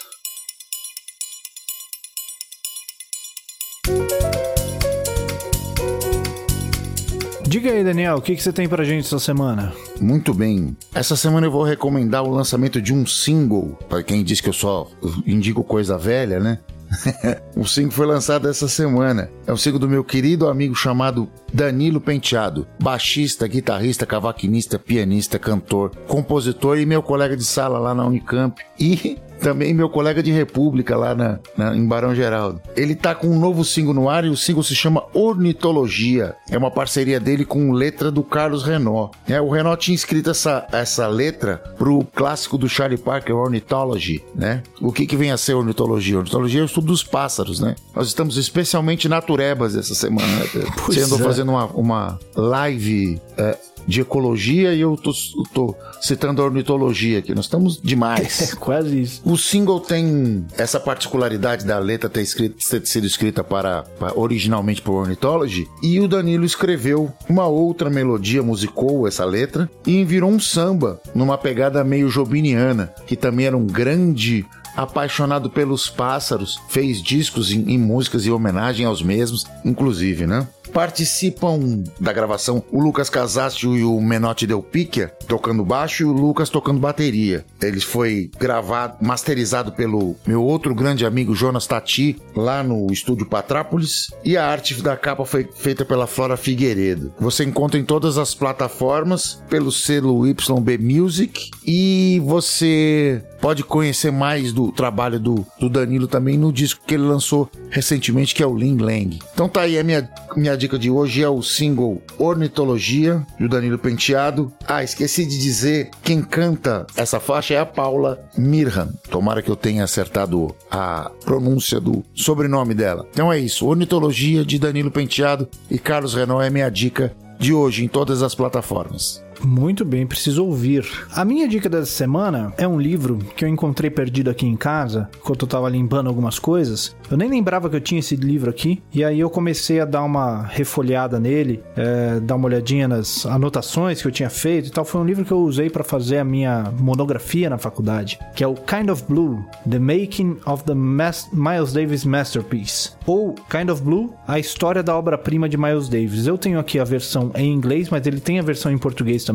Diga 7.51 7.69
aí, 7.69 7.83
Daniel, 7.83 8.15
o 8.15 8.21
que, 8.21 8.33
que 8.33 8.41
você 8.41 8.53
tem 8.53 8.65
pra 8.65 8.81
gente 8.85 9.05
essa 9.05 9.19
semana? 9.19 9.73
Muito 9.99 10.33
bem. 10.33 10.73
Essa 10.95 11.17
semana 11.17 11.47
eu 11.47 11.51
vou 11.51 11.65
recomendar 11.65 12.23
o 12.23 12.29
lançamento 12.29 12.81
de 12.81 12.93
um 12.93 13.05
single. 13.05 13.77
Para 13.89 14.01
quem 14.01 14.23
diz 14.23 14.39
que 14.39 14.47
eu 14.47 14.53
só 14.53 14.87
indico 15.27 15.61
coisa 15.61 15.97
velha, 15.97 16.39
né? 16.39 16.59
o 17.53 17.67
single 17.67 17.91
foi 17.91 18.05
lançado 18.05 18.47
essa 18.47 18.69
semana. 18.69 19.29
É 19.45 19.51
o 19.51 19.57
single 19.57 19.81
do 19.81 19.89
meu 19.89 20.01
querido 20.01 20.47
amigo 20.47 20.73
chamado 20.73 21.29
Danilo 21.53 21.99
Penteado, 21.99 22.65
baixista, 22.81 23.45
guitarrista, 23.49 24.05
cavaquinista, 24.05 24.79
pianista, 24.79 25.37
cantor, 25.37 25.93
compositor 26.07 26.79
e 26.79 26.85
meu 26.85 27.03
colega 27.03 27.35
de 27.35 27.43
sala 27.43 27.77
lá 27.77 27.93
na 27.93 28.05
Unicamp. 28.05 28.63
E 28.79 29.17
também 29.41 29.73
meu 29.73 29.89
colega 29.89 30.21
de 30.21 30.31
República 30.31 30.95
lá 30.95 31.15
na, 31.15 31.39
na, 31.57 31.75
em 31.75 31.85
Barão 31.85 32.15
Geraldo. 32.15 32.61
Ele 32.75 32.95
tá 32.95 33.13
com 33.13 33.27
um 33.27 33.39
novo 33.39 33.65
single 33.65 33.93
no 33.93 34.07
ar 34.07 34.23
e 34.23 34.29
o 34.29 34.37
single 34.37 34.63
se 34.63 34.75
chama 34.75 35.03
Ornitologia. 35.13 36.35
É 36.49 36.57
uma 36.57 36.71
parceria 36.71 37.19
dele 37.19 37.43
com 37.43 37.71
letra 37.71 38.11
do 38.11 38.23
Carlos 38.23 38.63
Renault. 38.63 39.17
É, 39.27 39.41
o 39.41 39.49
Renault 39.49 39.83
tinha 39.83 39.95
escrito 39.95 40.29
essa, 40.29 40.67
essa 40.71 41.07
letra 41.07 41.57
pro 41.77 42.05
clássico 42.13 42.57
do 42.57 42.69
Charlie 42.69 42.97
Parker, 42.97 43.35
Ornithology, 43.35 44.23
né? 44.35 44.61
O 44.79 44.91
que 44.91 45.07
que 45.07 45.17
vem 45.17 45.31
a 45.31 45.37
ser 45.37 45.55
ornitologia? 45.55 46.17
Ornitologia 46.17 46.59
é 46.61 46.63
o 46.63 46.65
estudo 46.65 46.87
dos 46.87 47.03
pássaros, 47.03 47.59
né? 47.59 47.75
Nós 47.95 48.07
estamos 48.07 48.37
especialmente 48.37 49.09
naturebas 49.09 49.75
essa 49.75 49.95
semana. 49.95 50.27
Né? 50.27 50.45
Andou 51.03 51.19
é. 51.19 51.23
fazendo 51.23 51.49
uma, 51.49 51.65
uma 51.65 52.19
live... 52.35 53.19
É, 53.37 53.57
de 53.87 54.01
ecologia 54.01 54.73
e 54.73 54.81
eu 54.81 54.95
tô, 54.95 55.11
tô 55.53 55.75
citando 56.01 56.41
a 56.41 56.45
ornitologia 56.45 57.19
aqui. 57.19 57.33
Nós 57.33 57.45
estamos 57.45 57.79
demais. 57.81 58.41
É, 58.41 58.55
quase 58.55 59.01
isso. 59.01 59.21
O 59.23 59.37
single 59.37 59.79
tem 59.79 60.45
essa 60.57 60.79
particularidade 60.79 61.65
da 61.65 61.77
letra 61.77 62.09
ter, 62.09 62.21
escrito, 62.21 62.57
ter 62.67 62.85
sido 62.85 63.05
escrita 63.05 63.43
para, 63.43 63.83
para, 63.99 64.17
originalmente 64.17 64.81
por 64.81 64.93
Ornithology 64.93 65.67
e 65.81 65.99
o 65.99 66.07
Danilo 66.07 66.43
escreveu 66.43 67.11
uma 67.29 67.47
outra 67.47 67.89
melodia, 67.89 68.41
musicou 68.41 69.07
essa 69.07 69.25
letra 69.25 69.69
e 69.85 70.03
virou 70.03 70.29
um 70.29 70.39
samba 70.39 70.99
numa 71.13 71.37
pegada 71.37 71.83
meio 71.83 72.09
jobiniana, 72.09 72.93
que 73.05 73.15
também 73.15 73.45
era 73.45 73.57
um 73.57 73.67
grande 73.67 74.45
apaixonado 74.75 75.49
pelos 75.49 75.89
pássaros, 75.89 76.59
fez 76.69 77.01
discos 77.01 77.51
em, 77.51 77.71
em 77.71 77.77
músicas 77.77 78.25
e 78.25 78.31
homenagem 78.31 78.85
aos 78.85 79.01
mesmos, 79.01 79.45
inclusive, 79.65 80.25
né? 80.25 80.47
Participam 80.73 81.83
da 81.99 82.13
gravação 82.13 82.63
o 82.71 82.79
Lucas 82.79 83.09
Casastio 83.09 83.77
e 83.77 83.83
o 83.83 83.99
Menotti 83.99 84.47
Del 84.47 84.63
Picchia 84.63 85.13
tocando 85.31 85.63
baixo 85.63 86.03
e 86.03 86.05
o 86.05 86.11
Lucas 86.11 86.49
tocando 86.49 86.81
bateria. 86.81 87.45
Ele 87.61 87.79
foi 87.79 88.29
gravado, 88.37 88.97
masterizado 88.99 89.71
pelo 89.71 90.13
meu 90.27 90.43
outro 90.43 90.75
grande 90.75 91.05
amigo 91.05 91.33
Jonas 91.33 91.65
Tati 91.65 92.17
lá 92.35 92.61
no 92.61 92.91
estúdio 92.91 93.25
Patrápolis 93.25 94.11
e 94.25 94.35
a 94.35 94.45
arte 94.45 94.81
da 94.83 94.97
capa 94.97 95.23
foi 95.23 95.47
feita 95.55 95.85
pela 95.85 96.05
Flora 96.05 96.35
Figueiredo. 96.35 97.13
Você 97.17 97.45
encontra 97.45 97.79
em 97.79 97.85
todas 97.85 98.17
as 98.17 98.35
plataformas 98.35 99.41
pelo 99.49 99.71
selo 99.71 100.27
YB 100.27 100.77
Music 100.77 101.49
e 101.65 102.21
você 102.25 103.23
pode 103.41 103.63
conhecer 103.63 104.11
mais 104.11 104.53
do 104.53 104.71
trabalho 104.71 105.19
do, 105.19 105.45
do 105.59 105.67
Danilo 105.67 106.07
também 106.07 106.37
no 106.37 106.53
disco 106.53 106.83
que 106.85 106.93
ele 106.93 107.03
lançou 107.03 107.49
recentemente, 107.69 108.35
que 108.35 108.43
é 108.43 108.45
o 108.45 108.55
Ling 108.55 108.77
Lang. 108.77 109.17
Então 109.33 109.49
tá 109.49 109.61
aí 109.61 109.79
a 109.79 109.83
minha, 109.83 110.07
minha 110.35 110.55
dica 110.55 110.77
de 110.77 110.91
hoje, 110.91 111.23
é 111.23 111.29
o 111.29 111.41
single 111.41 112.01
Ornitologia, 112.19 113.25
do 113.39 113.49
Danilo 113.49 113.79
Penteado. 113.79 114.53
Ah, 114.67 114.83
esqueci 114.83 115.20
de 115.25 115.37
dizer, 115.37 115.89
quem 116.03 116.21
canta 116.21 116.85
essa 116.95 117.19
faixa 117.19 117.53
é 117.53 117.59
a 117.59 117.65
Paula 117.65 118.19
Mirhan. 118.37 118.89
Tomara 119.09 119.41
que 119.41 119.49
eu 119.49 119.55
tenha 119.55 119.83
acertado 119.83 120.55
a 120.69 121.11
pronúncia 121.23 121.79
do 121.79 122.03
sobrenome 122.13 122.73
dela. 122.73 123.05
Então 123.11 123.31
é 123.31 123.39
isso, 123.39 123.65
Ornitologia 123.65 124.43
de 124.45 124.59
Danilo 124.59 124.91
Penteado 124.91 125.47
e 125.69 125.77
Carlos 125.77 126.13
Renault 126.13 126.45
é 126.45 126.49
minha 126.49 126.69
dica 126.69 127.13
de 127.39 127.53
hoje 127.53 127.83
em 127.83 127.87
todas 127.87 128.21
as 128.21 128.35
plataformas. 128.35 129.21
Muito 129.43 129.83
bem, 129.83 130.05
preciso 130.05 130.45
ouvir. 130.45 130.85
A 131.13 131.25
minha 131.25 131.47
dica 131.47 131.67
dessa 131.67 131.87
semana 131.87 132.53
é 132.57 132.67
um 132.67 132.79
livro 132.79 133.17
que 133.35 133.43
eu 133.43 133.49
encontrei 133.49 133.89
perdido 133.89 134.29
aqui 134.29 134.45
em 134.45 134.55
casa, 134.55 135.09
enquanto 135.17 135.43
eu 135.43 135.47
tava 135.47 135.67
limpando 135.67 136.07
algumas 136.07 136.37
coisas. 136.37 136.95
Eu 137.09 137.17
nem 137.17 137.29
lembrava 137.29 137.69
que 137.69 137.75
eu 137.75 137.81
tinha 137.81 137.99
esse 137.99 138.15
livro 138.15 138.49
aqui, 138.49 138.81
e 138.93 139.03
aí 139.03 139.19
eu 139.19 139.29
comecei 139.29 139.79
a 139.79 139.85
dar 139.85 140.03
uma 140.03 140.43
refolhada 140.43 141.19
nele, 141.19 141.61
é, 141.75 142.19
dar 142.19 142.35
uma 142.35 142.45
olhadinha 142.45 142.87
nas 142.87 143.25
anotações 143.25 144.01
que 144.01 144.07
eu 144.07 144.11
tinha 144.11 144.29
feito 144.29 144.67
e 144.67 144.71
tal. 144.71 144.85
Foi 144.85 145.01
um 145.01 145.05
livro 145.05 145.25
que 145.25 145.31
eu 145.31 145.39
usei 145.39 145.69
para 145.69 145.83
fazer 145.83 146.19
a 146.19 146.23
minha 146.23 146.71
monografia 146.79 147.49
na 147.49 147.57
faculdade, 147.57 148.19
que 148.35 148.43
é 148.43 148.47
o 148.47 148.53
Kind 148.53 148.89
of 148.89 149.03
Blue: 149.09 149.43
The 149.69 149.79
Making 149.79 150.37
of 150.45 150.63
the 150.63 150.75
Mas 150.75 151.27
Miles 151.33 151.73
Davis 151.73 152.05
Masterpiece, 152.05 152.91
ou 153.07 153.33
Kind 153.49 153.69
of 153.69 153.81
Blue: 153.81 154.13
A 154.27 154.37
História 154.37 154.83
da 154.83 154.95
Obra-Prima 154.95 155.49
de 155.49 155.57
Miles 155.57 155.89
Davis. 155.89 156.27
Eu 156.27 156.37
tenho 156.37 156.59
aqui 156.59 156.79
a 156.79 156.83
versão 156.83 157.31
em 157.35 157.51
inglês, 157.51 157.89
mas 157.89 158.05
ele 158.05 158.19
tem 158.19 158.39
a 158.39 158.43
versão 158.43 158.71
em 158.71 158.77
português 158.77 159.23
também. 159.23 159.30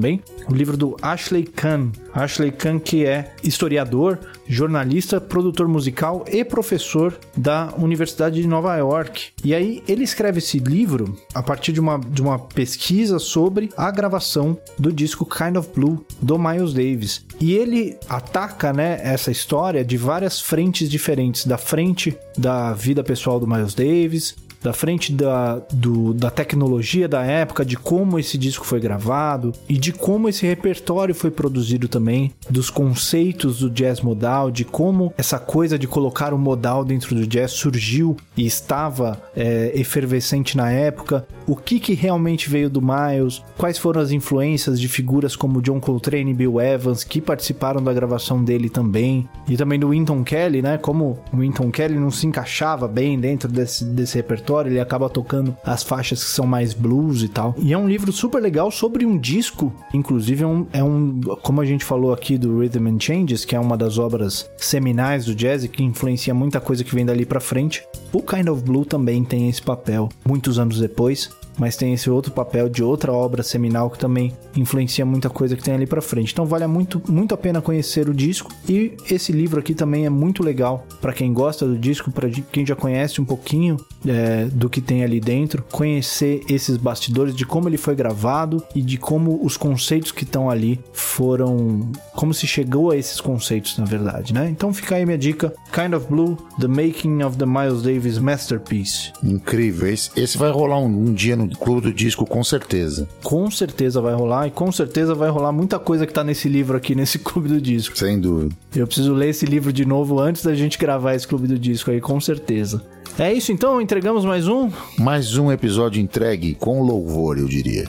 O 0.48 0.54
livro 0.54 0.76
do 0.76 0.96
Ashley 1.02 1.44
Kahn. 1.44 1.90
Ashley 2.12 2.50
Kahn, 2.52 2.78
que 2.78 3.04
é 3.04 3.34
historiador, 3.42 4.18
jornalista, 4.46 5.20
produtor 5.20 5.68
musical 5.68 6.24
e 6.30 6.44
professor 6.44 7.18
da 7.36 7.72
Universidade 7.76 8.40
de 8.40 8.46
Nova 8.46 8.76
York. 8.76 9.28
E 9.44 9.54
aí 9.54 9.82
ele 9.88 10.04
escreve 10.04 10.38
esse 10.38 10.58
livro 10.58 11.16
a 11.34 11.42
partir 11.42 11.72
de 11.72 11.80
uma, 11.80 11.98
de 11.98 12.22
uma 12.22 12.38
pesquisa 12.38 13.18
sobre 13.18 13.70
a 13.76 13.90
gravação 13.90 14.58
do 14.78 14.92
disco 14.92 15.26
Kind 15.26 15.56
of 15.56 15.70
Blue 15.74 16.04
do 16.20 16.38
Miles 16.38 16.72
Davis. 16.72 17.24
E 17.40 17.54
ele 17.54 17.96
ataca, 18.08 18.72
né, 18.72 19.00
essa 19.02 19.30
história 19.30 19.84
de 19.84 19.96
várias 19.96 20.40
frentes 20.40 20.88
diferentes, 20.88 21.46
da 21.46 21.58
frente 21.58 22.16
da 22.36 22.72
vida 22.72 23.02
pessoal 23.02 23.38
do 23.38 23.46
Miles 23.46 23.74
Davis, 23.74 24.34
da 24.62 24.72
frente 24.72 25.12
da, 25.12 25.60
do, 25.72 26.12
da 26.12 26.30
tecnologia 26.30 27.08
da 27.08 27.22
época, 27.22 27.64
de 27.64 27.76
como 27.76 28.18
esse 28.18 28.36
disco 28.36 28.64
foi 28.64 28.80
gravado 28.80 29.52
e 29.68 29.78
de 29.78 29.92
como 29.92 30.28
esse 30.28 30.46
repertório 30.46 31.14
foi 31.14 31.30
produzido 31.30 31.88
também, 31.88 32.32
dos 32.48 32.70
conceitos 32.70 33.60
do 33.60 33.70
jazz 33.70 34.00
modal, 34.00 34.50
de 34.50 34.64
como 34.64 35.12
essa 35.16 35.38
coisa 35.38 35.78
de 35.78 35.86
colocar 35.86 36.32
o 36.32 36.38
modal 36.38 36.84
dentro 36.84 37.14
do 37.14 37.26
jazz 37.26 37.52
surgiu 37.52 38.16
e 38.36 38.46
estava 38.46 39.22
é, 39.36 39.72
efervescente 39.74 40.56
na 40.56 40.70
época, 40.70 41.26
o 41.46 41.54
que, 41.54 41.78
que 41.78 41.94
realmente 41.94 42.50
veio 42.50 42.68
do 42.68 42.82
Miles, 42.82 43.42
quais 43.56 43.78
foram 43.78 44.00
as 44.00 44.10
influências 44.10 44.80
de 44.80 44.88
figuras 44.88 45.36
como 45.36 45.62
John 45.62 45.80
Coltrane 45.80 46.30
e 46.30 46.34
Bill 46.34 46.60
Evans 46.60 47.04
que 47.04 47.20
participaram 47.20 47.82
da 47.82 47.92
gravação 47.92 48.42
dele 48.42 48.68
também, 48.68 49.28
e 49.48 49.56
também 49.56 49.78
do 49.78 49.90
Winton 49.90 50.24
Kelly, 50.24 50.60
né? 50.60 50.76
Como 50.78 51.18
o 51.32 51.36
Winton 51.38 51.70
Kelly 51.70 51.98
não 51.98 52.10
se 52.10 52.26
encaixava 52.26 52.88
bem 52.88 53.18
dentro 53.18 53.48
desse, 53.48 53.84
desse 53.84 54.16
repertório 54.16 54.45
história, 54.46 54.70
ele 54.70 54.80
acaba 54.80 55.10
tocando 55.10 55.56
as 55.64 55.82
faixas 55.82 56.22
que 56.22 56.30
são 56.30 56.46
mais 56.46 56.72
blues 56.72 57.22
e 57.22 57.28
tal. 57.28 57.54
E 57.58 57.72
é 57.72 57.78
um 57.78 57.88
livro 57.88 58.12
super 58.12 58.40
legal 58.40 58.70
sobre 58.70 59.04
um 59.04 59.18
disco, 59.18 59.72
inclusive 59.92 60.44
é 60.44 60.46
um, 60.46 60.66
é 60.72 60.84
um 60.84 61.20
como 61.42 61.60
a 61.60 61.64
gente 61.64 61.84
falou 61.84 62.12
aqui 62.12 62.38
do 62.38 62.60
Rhythm 62.60 62.86
and 62.86 63.00
Changes, 63.00 63.44
que 63.44 63.56
é 63.56 63.60
uma 63.60 63.76
das 63.76 63.98
obras 63.98 64.48
seminais 64.56 65.24
do 65.24 65.34
jazz 65.34 65.64
e 65.64 65.68
que 65.68 65.82
influencia 65.82 66.32
muita 66.32 66.60
coisa 66.60 66.84
que 66.84 66.94
vem 66.94 67.04
dali 67.04 67.26
para 67.26 67.40
frente. 67.40 67.82
O 68.12 68.22
Kind 68.22 68.46
of 68.48 68.62
Blue 68.62 68.84
também 68.84 69.24
tem 69.24 69.48
esse 69.48 69.60
papel 69.60 70.08
muitos 70.24 70.58
anos 70.58 70.78
depois 70.78 71.28
mas 71.58 71.76
tem 71.76 71.92
esse 71.94 72.10
outro 72.10 72.32
papel 72.32 72.68
de 72.68 72.82
outra 72.82 73.12
obra 73.12 73.42
seminal 73.42 73.90
que 73.90 73.98
também 73.98 74.32
influencia 74.56 75.04
muita 75.04 75.28
coisa 75.28 75.56
que 75.56 75.62
tem 75.62 75.74
ali 75.74 75.86
para 75.86 76.02
frente. 76.02 76.32
Então 76.32 76.46
vale 76.46 76.66
muito, 76.66 77.02
muito 77.08 77.34
a 77.34 77.38
pena 77.38 77.60
conhecer 77.60 78.08
o 78.08 78.14
disco 78.14 78.52
e 78.68 78.96
esse 79.10 79.32
livro 79.32 79.60
aqui 79.60 79.74
também 79.74 80.06
é 80.06 80.10
muito 80.10 80.42
legal 80.42 80.86
para 81.00 81.12
quem 81.12 81.32
gosta 81.32 81.66
do 81.66 81.78
disco, 81.78 82.10
para 82.10 82.28
quem 82.28 82.64
já 82.64 82.74
conhece 82.74 83.20
um 83.20 83.24
pouquinho 83.24 83.76
é, 84.06 84.46
do 84.46 84.68
que 84.68 84.80
tem 84.80 85.04
ali 85.04 85.20
dentro, 85.20 85.64
conhecer 85.70 86.42
esses 86.48 86.76
bastidores 86.76 87.34
de 87.34 87.44
como 87.44 87.68
ele 87.68 87.76
foi 87.76 87.94
gravado 87.94 88.62
e 88.74 88.82
de 88.82 88.96
como 88.96 89.44
os 89.44 89.56
conceitos 89.56 90.12
que 90.12 90.24
estão 90.24 90.50
ali 90.50 90.80
foram, 90.92 91.90
como 92.14 92.32
se 92.32 92.46
chegou 92.46 92.90
a 92.90 92.96
esses 92.96 93.20
conceitos 93.20 93.78
na 93.78 93.84
verdade, 93.84 94.32
né? 94.32 94.48
Então 94.50 94.72
fica 94.72 94.96
aí 94.96 95.04
minha 95.04 95.18
dica, 95.18 95.52
Kind 95.72 95.94
of 95.94 96.06
Blue, 96.08 96.36
The 96.60 96.68
Making 96.68 97.22
of 97.22 97.36
the 97.36 97.46
Miles 97.46 97.82
Davis 97.82 98.18
Masterpiece. 98.18 99.12
Incrível, 99.22 99.92
esse, 99.92 100.10
esse 100.16 100.38
vai 100.38 100.50
rolar 100.50 100.78
um, 100.78 100.86
um 100.86 101.12
dia 101.12 101.36
no 101.36 101.45
Clube 101.48 101.82
do 101.82 101.92
Disco, 101.92 102.26
com 102.26 102.42
certeza. 102.42 103.08
Com 103.22 103.50
certeza 103.50 104.00
vai 104.00 104.14
rolar 104.14 104.46
e 104.46 104.50
com 104.50 104.70
certeza 104.72 105.14
vai 105.14 105.30
rolar 105.30 105.52
muita 105.52 105.78
coisa 105.78 106.06
que 106.06 106.12
tá 106.12 106.24
nesse 106.24 106.48
livro 106.48 106.76
aqui, 106.76 106.94
nesse 106.96 107.18
Clube 107.18 107.48
do 107.48 107.60
Disco. 107.60 107.96
Sem 107.96 108.18
dúvida. 108.18 108.54
Eu 108.74 108.86
preciso 108.86 109.12
ler 109.12 109.30
esse 109.30 109.46
livro 109.46 109.72
de 109.72 109.84
novo 109.84 110.18
antes 110.18 110.42
da 110.42 110.54
gente 110.54 110.78
gravar 110.78 111.14
esse 111.14 111.26
Clube 111.26 111.46
do 111.46 111.58
Disco 111.58 111.90
aí, 111.90 112.00
com 112.00 112.20
certeza. 112.20 112.82
É 113.18 113.32
isso 113.32 113.50
então, 113.50 113.80
entregamos 113.80 114.24
mais 114.24 114.46
um? 114.46 114.70
Mais 114.98 115.38
um 115.38 115.50
episódio 115.50 116.02
entregue 116.02 116.54
com 116.54 116.82
louvor, 116.82 117.38
eu 117.38 117.46
diria. 117.46 117.88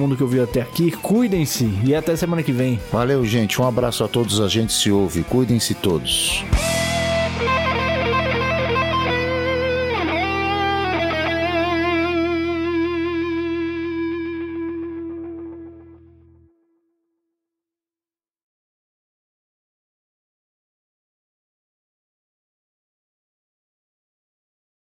mundo 0.00 0.16
que 0.16 0.22
ouviu 0.22 0.42
até 0.42 0.60
aqui. 0.60 0.90
Cuidem-se 0.90 1.70
e 1.84 1.94
até 1.94 2.16
semana 2.16 2.42
que 2.42 2.52
vem. 2.52 2.80
Valeu, 2.90 3.24
gente. 3.24 3.60
Um 3.60 3.66
abraço 3.66 4.02
a 4.02 4.08
todos. 4.08 4.40
A 4.40 4.48
gente 4.48 4.72
se 4.72 4.90
ouve. 4.90 5.22
Cuidem-se 5.22 5.74
todos. 5.74 6.44